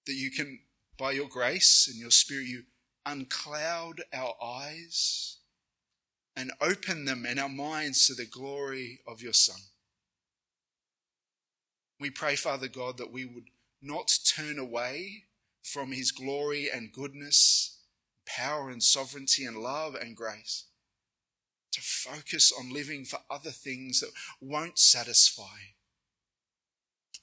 that 0.06 0.14
you 0.14 0.32
can, 0.32 0.62
by 0.98 1.12
your 1.12 1.28
grace 1.28 1.88
and 1.88 2.00
your 2.00 2.12
Spirit, 2.12 2.48
you 2.48 2.64
uncloud 3.06 4.02
our 4.12 4.34
eyes 4.44 5.38
and 6.36 6.52
open 6.60 7.06
them 7.06 7.26
and 7.28 7.40
our 7.40 7.48
minds 7.48 8.08
to 8.08 8.16
the 8.16 8.26
glory 8.26 9.02
of 9.08 9.22
your 9.22 9.34
Son. 9.34 9.60
We 12.00 12.10
pray, 12.10 12.36
Father 12.36 12.68
God, 12.68 12.98
that 12.98 13.12
we 13.12 13.24
would 13.24 13.46
not 13.84 14.18
turn 14.26 14.58
away 14.58 15.26
from 15.62 15.92
his 15.92 16.12
glory 16.12 16.70
and 16.74 16.92
goodness, 16.92 17.80
power 18.26 18.70
and 18.70 18.82
sovereignty 18.82 19.46
and 19.46 19.58
love 19.58 19.96
and 19.96 20.16
grace, 20.16 20.66
to 21.72 21.82
focus 21.82 22.52
on 22.58 22.72
living 22.72 23.04
for 23.06 23.20
other 23.30 23.50
things 23.50 24.00
that 24.00 24.12
won't 24.40 24.80
satisfy 24.80 25.74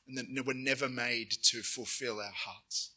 and 0.07 0.37
that 0.37 0.47
were 0.47 0.55
never 0.55 0.89
made 0.89 1.31
to 1.43 1.63
fulfill 1.63 2.19
our 2.19 2.33
hearts. 2.35 2.91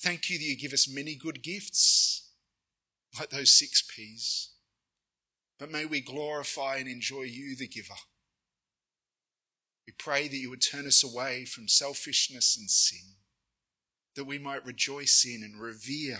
Thank 0.00 0.30
you 0.30 0.38
that 0.38 0.44
you 0.44 0.56
give 0.56 0.72
us 0.72 0.92
many 0.92 1.14
good 1.14 1.42
gifts, 1.42 2.30
like 3.18 3.30
those 3.30 3.52
six 3.52 3.82
P's. 3.82 4.50
But 5.58 5.70
may 5.70 5.84
we 5.84 6.00
glorify 6.00 6.76
and 6.76 6.88
enjoy 6.88 7.22
you, 7.22 7.54
the 7.54 7.68
giver. 7.68 7.94
We 9.92 9.96
pray 9.98 10.28
that 10.28 10.36
you 10.36 10.50
would 10.50 10.62
turn 10.62 10.86
us 10.86 11.04
away 11.04 11.44
from 11.44 11.68
selfishness 11.68 12.56
and 12.56 12.70
sin, 12.70 13.16
that 14.16 14.24
we 14.24 14.38
might 14.38 14.64
rejoice 14.64 15.24
in 15.24 15.42
and 15.42 15.60
revere 15.60 16.18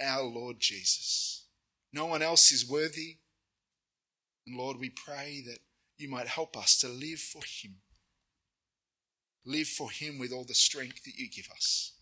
our 0.00 0.24
Lord 0.24 0.58
Jesus. 0.58 1.46
No 1.92 2.06
one 2.06 2.22
else 2.22 2.50
is 2.50 2.68
worthy. 2.68 3.18
And 4.46 4.56
Lord, 4.56 4.78
we 4.78 4.90
pray 4.90 5.42
that 5.46 5.58
you 5.96 6.08
might 6.08 6.26
help 6.26 6.56
us 6.56 6.76
to 6.78 6.88
live 6.88 7.20
for 7.20 7.42
him 7.42 7.76
live 9.44 9.68
for 9.68 9.90
Him 9.90 10.18
with 10.18 10.32
all 10.32 10.44
the 10.44 10.54
strength 10.54 11.04
that 11.04 11.16
you 11.16 11.28
give 11.28 11.48
us. 11.54 11.92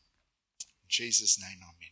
In 0.83 0.89
Jesus' 0.89 1.41
name, 1.41 1.59
Amen. 1.63 1.90